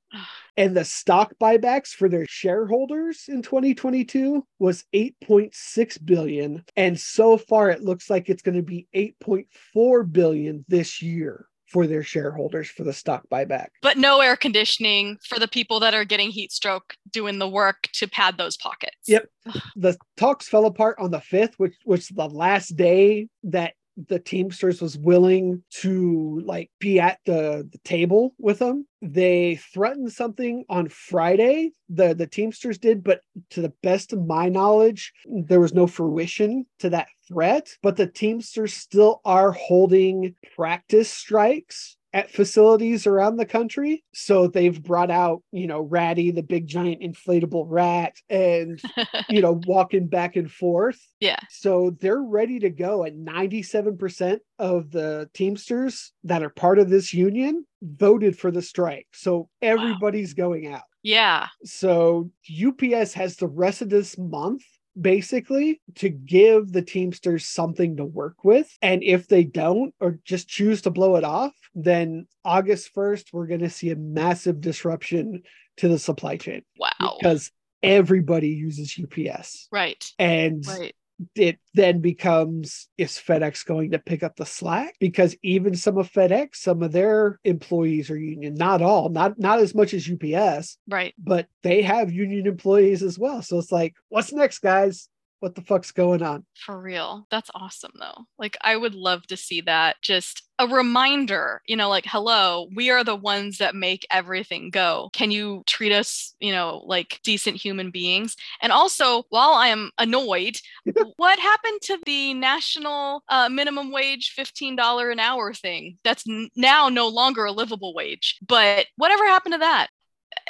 [0.57, 6.63] And the stock buybacks for their shareholders in 2022 was 8.6 billion.
[6.75, 11.87] And so far, it looks like it's going to be 8.4 billion this year for
[11.87, 13.67] their shareholders for the stock buyback.
[13.81, 17.87] But no air conditioning for the people that are getting heat stroke doing the work
[17.93, 18.97] to pad those pockets.
[19.07, 19.29] Yep.
[19.77, 24.81] The talks fell apart on the 5th, which was the last day that the Teamsters
[24.81, 28.87] was willing to like be at the, the table with them.
[29.01, 34.49] They threatened something on Friday, the, the Teamsters did, but to the best of my
[34.49, 37.69] knowledge, there was no fruition to that threat.
[37.81, 44.03] But the Teamsters still are holding practice strikes at facilities around the country.
[44.13, 48.81] So they've brought out, you know, Ratty, the big giant inflatable rat, and,
[49.29, 50.99] you know, walking back and forth.
[51.19, 51.39] Yeah.
[51.49, 53.03] So they're ready to go.
[53.03, 59.07] And 97% of the Teamsters that are part of this union voted for the strike.
[59.13, 60.83] So everybody's going out.
[61.03, 61.47] Yeah.
[61.63, 64.63] So UPS has the rest of this month
[64.99, 68.69] basically to give the Teamsters something to work with.
[68.81, 73.47] And if they don't or just choose to blow it off, then August 1st, we're
[73.47, 75.43] going to see a massive disruption
[75.77, 77.17] to the supply chain Wow.
[77.19, 77.51] because
[77.83, 79.67] everybody uses UPS.
[79.71, 80.05] right.
[80.19, 80.95] And Right.
[81.35, 84.95] it then becomes is FedEx going to pick up the slack?
[84.99, 89.59] Because even some of FedEx, some of their employees are union, not all, not not
[89.59, 91.13] as much as UPS, Right.
[91.17, 93.41] but they have union employees as well.
[93.41, 95.07] So it's like, what's next, guys?
[95.41, 96.45] What the fuck's going on?
[96.55, 97.25] For real.
[97.31, 98.25] That's awesome though.
[98.37, 102.91] Like I would love to see that just a reminder, you know, like hello, we
[102.91, 105.09] are the ones that make everything go.
[105.13, 108.35] Can you treat us, you know, like decent human beings?
[108.61, 110.57] And also, while I am annoyed,
[111.17, 115.97] what happened to the national uh, minimum wage $15 an hour thing?
[116.03, 118.37] That's n- now no longer a livable wage.
[118.47, 119.87] But whatever happened to that?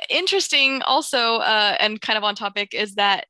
[0.09, 3.27] Interesting also uh, and kind of on topic is that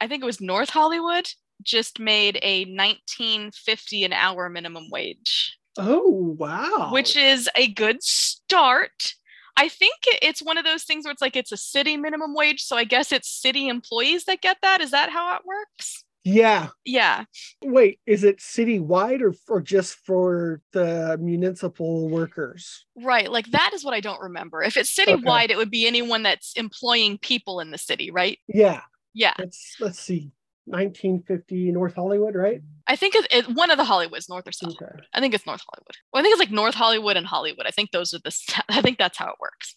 [0.00, 1.28] I think it was North Hollywood
[1.62, 6.90] just made a 1950 an hour minimum wage, Oh wow.
[6.92, 9.14] which is a good start.
[9.56, 12.62] I think it's one of those things where it's like it's a city minimum wage,
[12.62, 14.80] so I guess it's city employees that get that.
[14.80, 16.04] Is that how it works?
[16.26, 16.68] yeah.
[16.86, 17.24] Yeah.
[17.62, 22.86] Wait, is it citywide or or just for the municipal workers?
[22.96, 23.30] Right.
[23.30, 24.62] Like that is what I don't remember.
[24.62, 25.12] If it's Okay.
[25.12, 28.38] citywide, it would be anyone that's employing people in the city, right?
[28.48, 28.80] Yeah.
[29.14, 29.34] Yeah.
[29.38, 30.32] Let's let's see.
[30.66, 32.62] 1950 North Hollywood, right?
[32.86, 34.72] I think it, it, one of the Hollywoods, North or South.
[34.80, 34.92] Okay.
[35.12, 35.94] I think it's North Hollywood.
[36.12, 37.66] Well, I think it's like North Hollywood and Hollywood.
[37.66, 38.34] I think those are the.
[38.70, 39.76] I think that's how it works.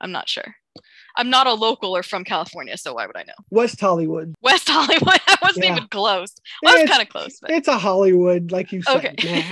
[0.00, 0.54] I'm not sure.
[1.16, 3.34] I'm not a local or from California, so why would I know?
[3.50, 4.34] West Hollywood.
[4.42, 5.20] West Hollywood.
[5.28, 5.76] I wasn't Yeah.
[5.76, 6.32] even close.
[6.64, 8.96] I was It's- kind of close, but It's a Hollywood, like you said.
[8.96, 9.42] okay.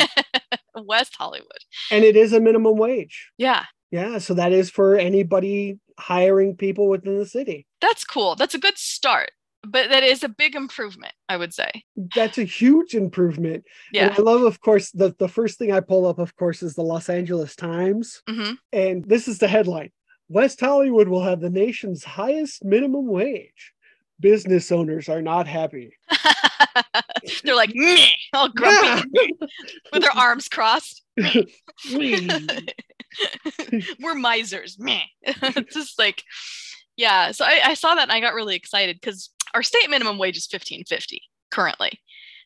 [0.87, 1.59] West Hollywood.
[1.91, 3.31] and it is a minimum wage.
[3.37, 7.67] Yeah, Yeah, so that is for anybody hiring people within the city.
[7.81, 8.35] that's cool.
[8.37, 9.33] That's a good start,
[9.67, 11.71] but that is a big improvement, I would say.
[12.15, 13.65] That's a huge improvement.
[13.95, 14.15] And Yeah.
[14.17, 16.83] I love, of course, the, the first thing I pull up, of course, is the
[16.83, 18.23] Los Angeles Times.
[18.29, 19.91] hmm And this is the headline
[20.29, 23.73] West Hollywood will have the nation's highest minimum wage.
[24.21, 25.97] Business owners are not happy.
[27.45, 27.75] They're like,
[28.33, 29.09] all grumpy
[29.93, 31.03] with their arms crossed.
[34.01, 34.79] We're misers.
[34.79, 35.03] Meh.
[35.23, 36.23] It's just like,
[36.97, 37.33] yeah.
[37.33, 40.37] So I, I saw that and I got really excited because our state minimum wage
[40.37, 42.01] is fifteen fifty currently.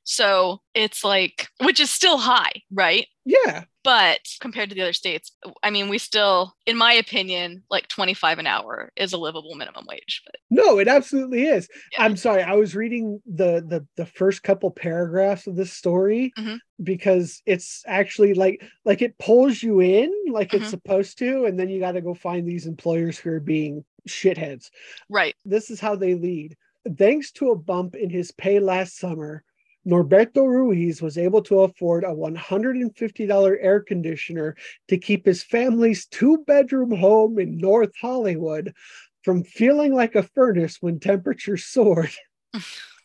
[0.05, 3.07] So it's like, which is still high, right?
[3.25, 3.65] yeah.
[3.83, 5.33] But compared to the other states,
[5.63, 9.85] I mean, we still, in my opinion, like 25 an hour is a livable minimum
[9.87, 10.23] wage.
[10.25, 11.69] But No, it absolutely is.
[11.93, 12.05] Yeah.
[12.05, 12.43] I'm sorry.
[12.43, 16.61] I was reading the the the first couple paragraphs of this story Mhm.
[16.83, 20.71] because it's actually like like it pulls you in like it's Mhm.
[20.71, 24.71] supposed to, and then you got to go find these employers who are being shitheads.
[25.09, 25.35] right.
[25.45, 26.57] This is how they lead.
[26.99, 29.43] Thanks to a bump in his pay last summer,
[29.87, 34.57] Norberto Ruiz was able to afford a $150 air conditioner
[34.89, 38.75] to keep his family's two bedroom home in North Hollywood
[39.23, 42.13] from feeling like a furnace when temperatures soared.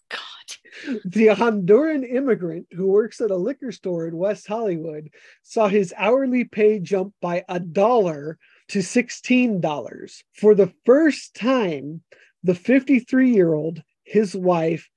[0.09, 0.99] God.
[1.05, 5.09] The Honduran immigrant who works at a liquor store in West Hollywood
[5.43, 8.37] saw his hourly pay jump by a dollar
[8.69, 10.23] to $16.
[10.33, 12.01] For the first time,
[12.43, 14.89] the 53 year old, his wife,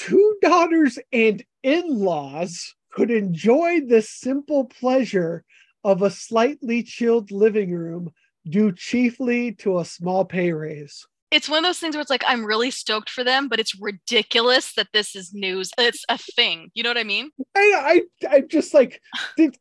[0.00, 5.44] two daughters, and in laws could enjoy the simple pleasure
[5.84, 8.10] of a slightly chilled living room
[8.48, 11.06] due chiefly to a small pay raise.
[11.30, 13.78] it's one of those things where it's like I'm really stoked for them, but it's
[13.80, 15.70] ridiculous that this is news.
[15.78, 16.70] It's a thing.
[16.74, 17.30] You know what I mean?
[17.54, 19.00] I, I, I just like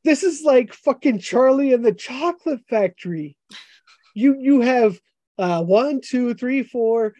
[0.04, 3.36] this is like fucking Charlie and the Chocolate Factory.
[4.16, 5.00] You, you have
[5.38, 7.14] uh, one, two, three, four,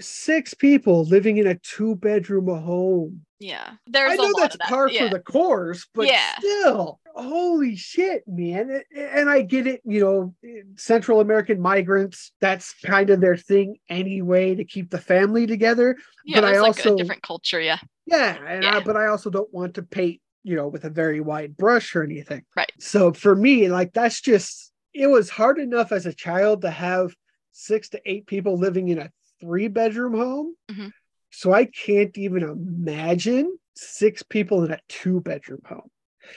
[0.00, 3.24] six people living in a two-bedroom home.
[3.38, 3.72] Yeah.
[3.86, 4.68] There's I a know lot that's of that.
[4.68, 5.08] par yeah.
[5.08, 6.38] for the course, but Yeah.
[6.38, 8.82] still, holy shit, man!
[8.96, 10.34] And I get it, you know,
[10.76, 12.32] Central American migrants.
[12.40, 15.96] That's kind of their thing anyway to keep the family together.
[16.24, 17.60] yeah, but I like also- a different culture.
[17.60, 17.78] Yeah.
[18.06, 18.82] Yeah, and I, Yeah.
[18.84, 22.02] but I also don't want to paint, you know, with a very wide brush or
[22.04, 22.44] anything.
[22.56, 22.70] Right.
[22.78, 27.14] So for me, like that's just it was hard enough as a child to have
[27.52, 29.10] six to eight people living in a
[29.42, 30.54] three bedroom home.
[30.70, 30.92] Mhm.
[31.30, 35.88] So I can't even imagine six people in a two bedroom home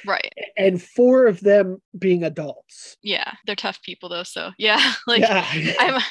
[0.06, 0.32] Right.
[0.58, 2.98] and four of them being adults.
[3.04, 3.34] Yeah.
[3.46, 4.24] They're tough people though.
[4.24, 4.94] So yeah.
[5.08, 5.46] Like yeah.
[5.80, 6.02] I'm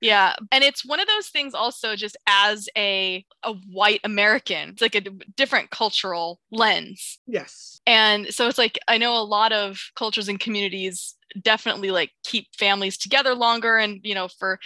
[0.00, 0.36] yeah.
[0.52, 4.94] And it's one of those things also just as a a white American, it's like
[4.94, 7.18] a d- different cultural lens.
[7.26, 7.80] yes.
[7.86, 12.46] And so it's like I know a lot of cultures and communities definitely like keep
[12.56, 14.58] families together longer and you know for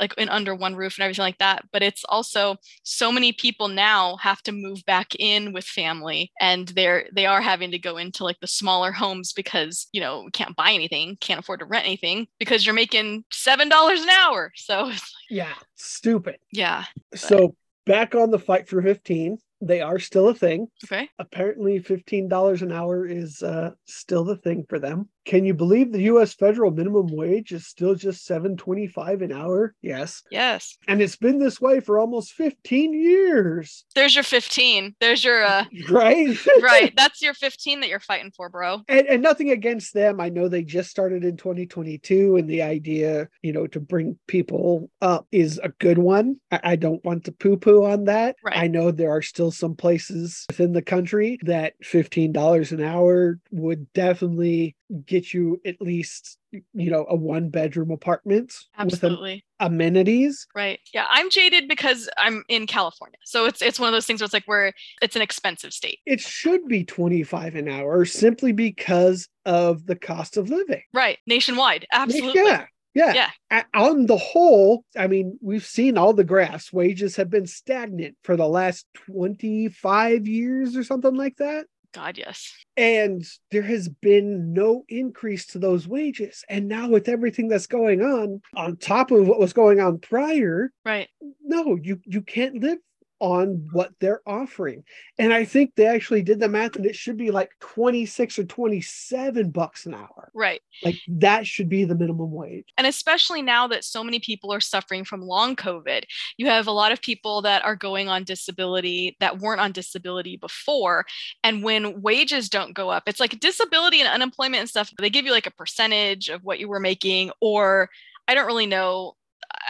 [0.00, 3.68] like in under one roof and everything like that but it's also so many people
[3.68, 7.96] now have to move back in with family and they're they are having to go
[7.96, 11.84] into like the smaller homes because you know can't buy anything can't afford to rent
[11.86, 15.54] anything because you're making seven dollars an hour so it's like, Yeah.
[15.76, 16.36] Stupid.
[16.52, 16.84] yeah
[17.14, 17.54] So
[17.86, 20.68] back on the fight for 15, they are still a thing.
[20.84, 25.08] okay apparently $15 an hour is uh, still the thing for them.
[25.24, 29.74] Can you believe the US federal minimum wage is still just 7.25 an hour?
[29.82, 30.22] Yes.
[30.30, 33.84] yes And it's been this way for almost 15 years.
[33.94, 36.36] there's your 15 there's your uh Right?
[36.62, 40.20] right that's your 15 that you're fighting for bro and, and nothing against them.
[40.20, 44.90] I know they just started in 2022 and the idea, you know, to bring people
[45.00, 46.36] up is a good one.
[46.50, 48.36] I, I don't want to poo-poo on that.
[48.44, 48.56] Right.
[48.56, 53.92] I know there are still some places within the country that $15 an hour would
[53.92, 54.76] definitely
[55.06, 60.46] get you at least, you know, a one bedroom apartment with absolutely amenities.
[60.54, 60.80] Right.
[60.92, 61.06] Yeah.
[61.08, 63.18] I'm jaded because I'm in California.
[63.24, 66.00] So it's it's one of those things where it's like where it's an expensive state.
[66.06, 70.82] It should be 25 an hour simply because of the cost of living.
[70.92, 71.18] Right.
[71.26, 71.86] Nationwide.
[71.92, 72.42] Absolutely.
[72.42, 72.66] Yeah.
[72.94, 73.30] Yeah.
[73.50, 73.62] Yeah.
[73.74, 76.72] On the whole, I mean, we've seen all the graphs.
[76.72, 81.66] Wages have been stagnant for the last 25 years or something like that.
[81.94, 82.52] God, yes.
[82.76, 86.44] And there has been no increase to those wages.
[86.48, 90.72] And now, with everything that's going on, on top of what was going on prior,
[90.84, 91.08] Right.
[91.42, 92.78] no, you, you can't live
[93.20, 94.84] on what they're offering.
[95.18, 98.44] And I think they actually did the math and it should be like 26 or
[98.44, 100.30] 27 bucks an hour.
[100.34, 100.60] Right.
[100.82, 102.66] Like that should be the minimum wage.
[102.76, 106.04] And especially now that so many people are suffering from long COVID,
[106.36, 110.36] you have a lot of people that are going on disability that weren't on disability
[110.36, 111.06] before.
[111.42, 115.24] And when wages don't go up, it's like disability and unemployment and stuff, they give
[115.24, 117.90] you like a percentage of what you were making, or
[118.26, 119.16] I don't really know.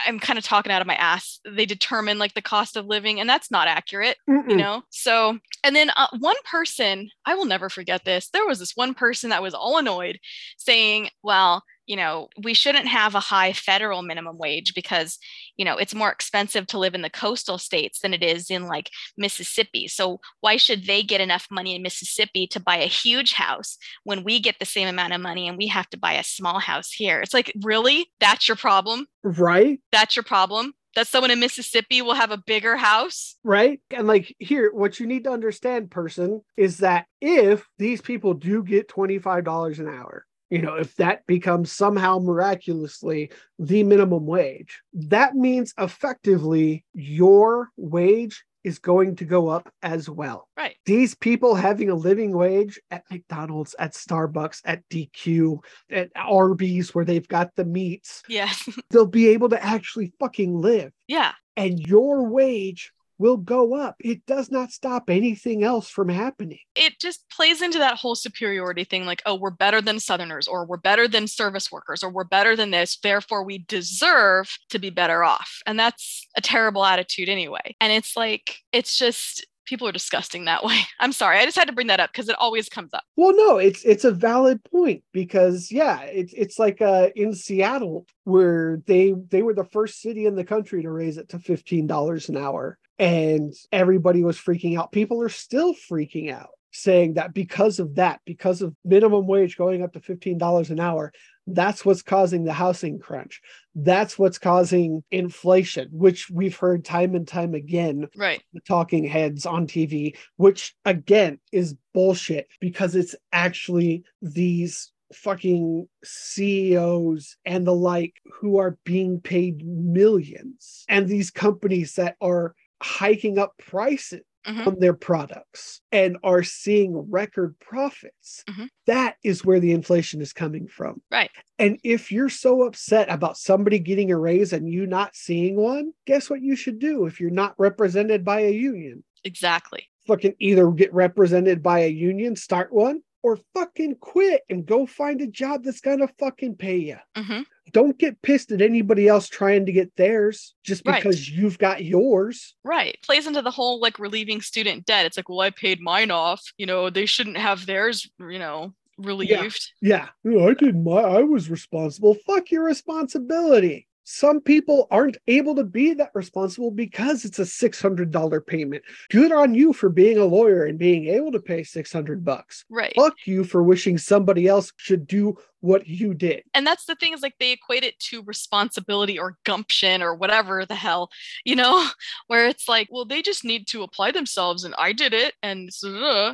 [0.05, 1.39] I'm kind of talking out of my ass.
[1.49, 4.17] They determine like the cost of living, and that's not accurate
[4.47, 4.57] you Mm-mm.
[4.57, 8.75] know so and then uh, one person i will never forget this there was this
[8.75, 10.19] one person that was all annoyed
[10.57, 15.17] saying well you know we shouldn't have a high federal minimum wage because
[15.57, 18.67] you know it's more expensive to live in the coastal states than it is in
[18.67, 19.87] like mississippi.
[19.87, 24.23] So why should they get enough money in mississippi to buy a huge house when
[24.23, 26.91] we get the same amount of money and we have to buy a small house
[26.91, 27.21] here?
[27.21, 28.11] It's like really?
[28.19, 29.07] That's your problem?
[29.23, 29.79] Right.
[29.91, 30.73] that's your problem?
[30.95, 33.35] That someone in mississippi will have a bigger house?
[33.43, 33.81] Right.
[33.91, 38.63] And like here, what you need to understand, person, is that if these people do
[38.63, 40.25] get $25 an hour,
[40.55, 43.29] you know, if that becomes somehow miraculously
[43.59, 50.47] the minimum wage, that means effectively your wage is going to go up as well.
[50.57, 50.77] right.
[50.85, 55.57] These people having a living wage at McDonald's, at Starbucks, at DQ,
[55.91, 58.67] at Arby's, where they've got the meats, yes.
[58.91, 60.93] they'll be able to actually fucking live.
[61.05, 61.33] Yeah.
[61.57, 63.95] And your wage will go up.
[63.99, 66.59] It does not stop anything else from happening.
[66.75, 70.65] it just plays into that whole superiority thing like oh we're better than southerners or
[70.65, 74.89] we're better than service workers or we're better than this therefore we deserve to be
[74.89, 79.91] better off and that's a terrible attitude anyway and it's like it's just people are
[79.91, 82.69] disgusting that way i'm sorry i just had to bring that up because it always
[82.69, 87.09] comes up Well, no, it's it's a valid point because yeah, it's it's like uh,
[87.15, 91.29] in Seattle where they they were the first city in the country to raise it
[91.29, 94.91] to fifteen dollars an hour, and everybody was freaking out.
[94.91, 99.83] People are still freaking out, saying that because of that, because of minimum wage going
[99.83, 101.11] up to fifteen dollars an hour,
[101.47, 103.41] That's what's causing the housing crunch.
[103.75, 108.41] That's what's causing inflation, which we've heard time and time again Right.
[108.53, 117.37] the talking heads on TV, which again is bullshit because it's actually these fucking CEOs
[117.45, 123.53] and the like who are being paid millions and these companies that are hiking up
[123.57, 124.67] prices Mhm.
[124.67, 128.43] on their products and are seeing record profits.
[128.47, 128.69] Mhm.
[128.85, 131.01] That is where the inflation is coming from.
[131.11, 131.31] Right.
[131.57, 135.93] And if you're so upset about somebody getting a raise and you not seeing one,
[136.05, 139.03] guess what you should do if you're not represented by a union?
[139.23, 139.87] Exactly.
[140.07, 145.19] Fucking either get represented by a union, start one, or fucking quit and go find
[145.21, 146.97] a job that's gonna fucking pay you.
[147.15, 151.01] hmm Don't get pissed at anybody else trying to get theirs just Right.
[151.01, 152.55] because you've got yours.
[152.63, 152.97] Right.
[153.03, 155.05] Plays into the whole like relieving student debt.
[155.05, 156.41] It's like, well, I paid mine off.
[156.57, 159.71] You know, they shouldn't have theirs, you know, relieved.
[159.81, 160.07] Yeah.
[160.25, 162.15] "Oh, I did my I was responsible.
[162.25, 163.87] Fuck your responsibility.
[164.07, 168.83] Some people aren't able to be that responsible because it's a $600 payment.
[169.09, 172.65] Good on you for being a lawyer and being able to pay 600 bucks.
[172.69, 172.93] Right.
[172.95, 175.35] Fuck you for wishing somebody else should do
[175.65, 176.43] what you did.
[176.53, 180.65] and that's the thing is like they equate it to responsibility or gumption or whatever
[180.65, 181.09] the hell
[181.43, 181.87] you know
[182.27, 185.69] where it's like well they just need to apply themselves and i did it and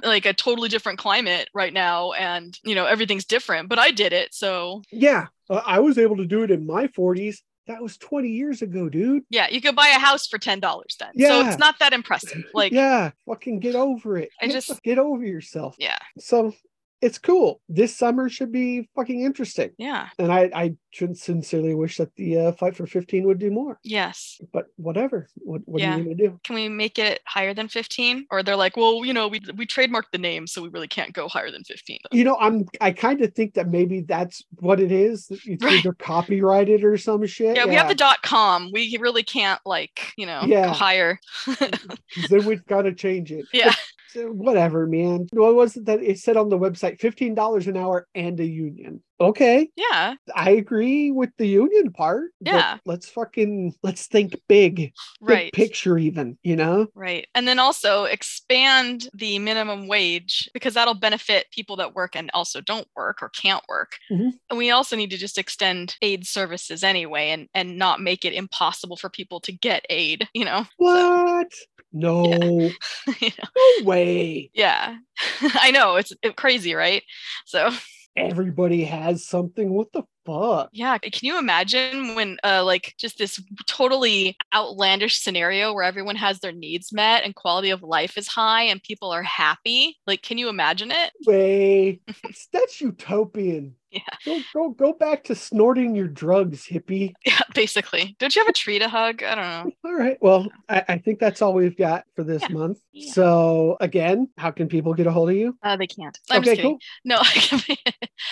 [0.03, 4.13] like a totally different climate right now and you know everything's different but i did
[4.13, 7.37] it so Yeah, I was able to do it in my 40s.
[7.67, 9.23] That was 20 years ago, dude.
[9.29, 10.61] yeah you could buy a house for $10
[10.99, 11.27] then Yeah.
[11.29, 14.29] so it's not that impressive like yeah, fucking get over it.
[14.41, 15.75] I just- get over yourself.
[15.79, 16.53] yeah So
[17.01, 17.61] it's cool.
[17.67, 19.71] This summer should be fucking interesting.
[19.77, 20.75] yeah And I, I
[21.15, 23.79] sincerely wish that the uh, fight for 15 would do more.
[23.83, 25.27] yes But whatever.
[25.37, 25.95] What, what Yeah.
[25.95, 26.39] are you going to do?
[26.43, 29.65] can we make it higher than 15 or they're like well you know we, we
[29.65, 32.65] trademarked the name so we really can't go higher than 15 You know, I'm.
[32.81, 35.27] I kind of think that maybe that's what it is.
[35.27, 35.79] that It's Right.
[35.79, 37.55] either copyrighted or some shit.
[37.55, 40.67] yeah, we have the dot com we really can't like you know Yeah.
[40.67, 41.19] go higher
[42.29, 43.45] then we've got to change it.
[43.53, 43.73] Yeah.
[44.15, 45.27] Whatever, man.
[45.33, 46.99] What was it that it said on the website?
[46.99, 49.01] Fifteen dollars an hour and a union.
[49.21, 52.31] Okay, yeah I agree with the union part.
[52.41, 52.77] but Yeah.
[52.85, 54.93] let's fucking let's think big,
[55.25, 56.37] big picture, even.
[56.43, 56.87] You know.
[56.95, 62.29] right and then also expand the minimum wage because that'll benefit people that work and
[62.33, 64.31] also don't work or can't work Mhm.
[64.49, 68.33] and we also need to just extend aid services anyway and and not make it
[68.33, 71.51] impossible for people to get aid you know What?
[71.93, 72.21] No,
[73.21, 73.49] You know?
[73.57, 74.49] no way.
[74.53, 74.95] yeah
[75.65, 77.03] i know it's crazy right
[77.45, 77.69] so
[78.15, 79.73] Everybody has something.
[79.73, 80.69] What the fuck?
[80.71, 86.39] Yeah, can you imagine when uh like just this totally outlandish scenario where everyone has
[86.39, 89.97] their needs met and quality of life is high and people are happy?
[90.07, 91.11] Like can you imagine it?
[91.25, 91.99] Way.
[92.07, 93.75] That's- That's utopian.
[93.91, 93.99] Yeah.
[94.25, 97.11] Go go go back to snorting your drugs, hippie.
[97.25, 98.15] Yeah, basically.
[98.19, 99.21] Don't you have a tree to hug?
[99.21, 99.71] I don't know.
[99.83, 100.17] All right.
[100.21, 102.47] Well, I, I think that's all we've got for this Yeah.
[102.55, 102.79] month.
[102.93, 103.11] Yeah.
[103.11, 105.57] So again, how can people get a hold of you?
[105.61, 106.17] Uh they can't.
[106.29, 106.71] I'm okay, just kidding.
[106.71, 106.79] cool.
[107.03, 107.77] No, I can be,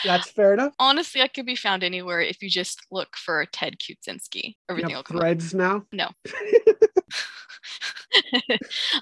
[0.06, 0.72] That's fair enough.
[0.80, 4.44] honestly I could be found anywhere if you just look for Ted Kaczynski.
[4.44, 5.22] You Everything will come up.
[5.22, 5.84] threads now.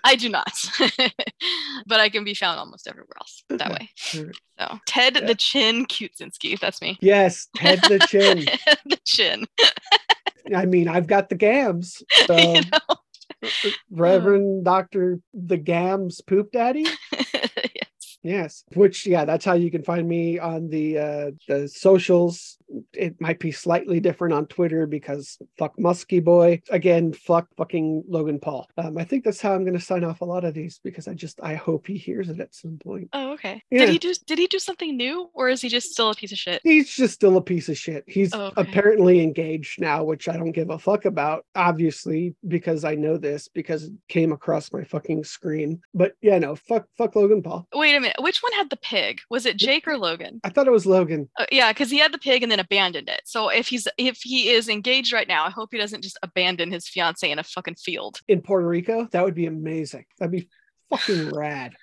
[0.03, 0.51] I do not.
[1.87, 3.89] but I can be found almost everywhere else that way.
[3.95, 5.25] So Ted Yeah.
[5.27, 6.59] the Chin Kaczynski.
[6.59, 6.97] That's me.
[7.01, 8.39] Yes, Ted the Chin.
[8.85, 9.45] the chin.
[10.55, 12.01] I mean, I've got the gams.
[12.25, 13.49] So you know?
[13.91, 16.85] Reverend Doctor the Gams Poop Daddy.
[17.13, 18.17] yes.
[18.23, 22.56] Yes, which yeah, that's how you can find me on the uh the socials.
[22.93, 26.61] It might be slightly different on Twitter because fuck Muskie Boy.
[26.69, 28.69] Again, fuck fucking Logan Paul.
[28.77, 31.13] Um, I think that's how I'm gonna sign off a lot of these because I
[31.13, 33.09] just I hope he hears it at some point.
[33.13, 33.61] Oh, okay.
[33.71, 33.79] Yeah.
[33.85, 36.31] Did he do did he do something new or is he just still a piece
[36.31, 36.61] of shit?
[36.63, 38.03] He's just still a piece of shit.
[38.07, 38.61] He's Oh, okay.
[38.61, 43.47] apparently engaged now, which I don't give a fuck about, obviously, because I know this
[43.47, 45.81] because it came across my fucking screen.
[45.93, 47.67] But yeah, no, fuck fuck Logan Paul.
[47.73, 48.17] Wait a minute.
[48.21, 49.19] Which one had the pig?
[49.29, 50.39] Was it Jake or Logan?
[50.43, 51.29] I thought it was Logan.
[51.37, 53.21] Uh, yeah, because he had the pig and then abandoned it.
[53.25, 56.71] So if he's if he is engaged right now, I hope he doesn't just abandon
[56.71, 58.19] his fiance in a fucking field.
[58.27, 60.05] in Puerto Rico, that would be amazing.
[60.19, 60.49] That'd be
[60.89, 61.73] fucking rad.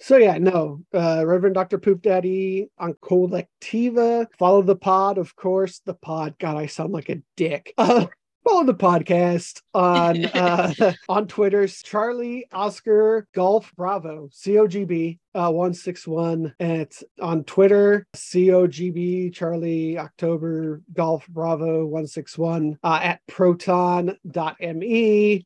[0.00, 1.78] So yeah, no, uh, Reverend Dr.
[1.78, 4.26] Poop Daddy on Kolektiva.
[4.38, 5.80] Follow the pod, of course.
[5.84, 6.36] The pod.
[6.38, 7.72] God, I sound like a dick.
[7.78, 8.06] Uh,
[8.44, 10.72] follow the podcast on uh,
[11.08, 11.66] on Twitter.
[11.66, 16.54] Charlie Oscar Golf Bravo COGB uh, one six one.
[16.60, 18.06] It's on Twitter.
[18.14, 24.14] COGB Charlie October Golf Bravo one six one uh, at proton.me.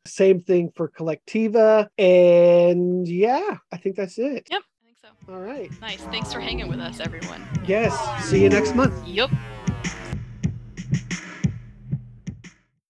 [0.07, 1.89] Same thing for Kolektiva.
[1.99, 4.49] And yeah, I think that's it.
[4.51, 5.09] Yep, I think so.
[5.33, 5.70] All right.
[5.81, 6.03] Nice.
[6.03, 7.47] Thanks for hanging with us, everyone.
[7.66, 7.95] Yes.
[8.29, 9.07] See you next month.
[9.07, 9.31] Yup.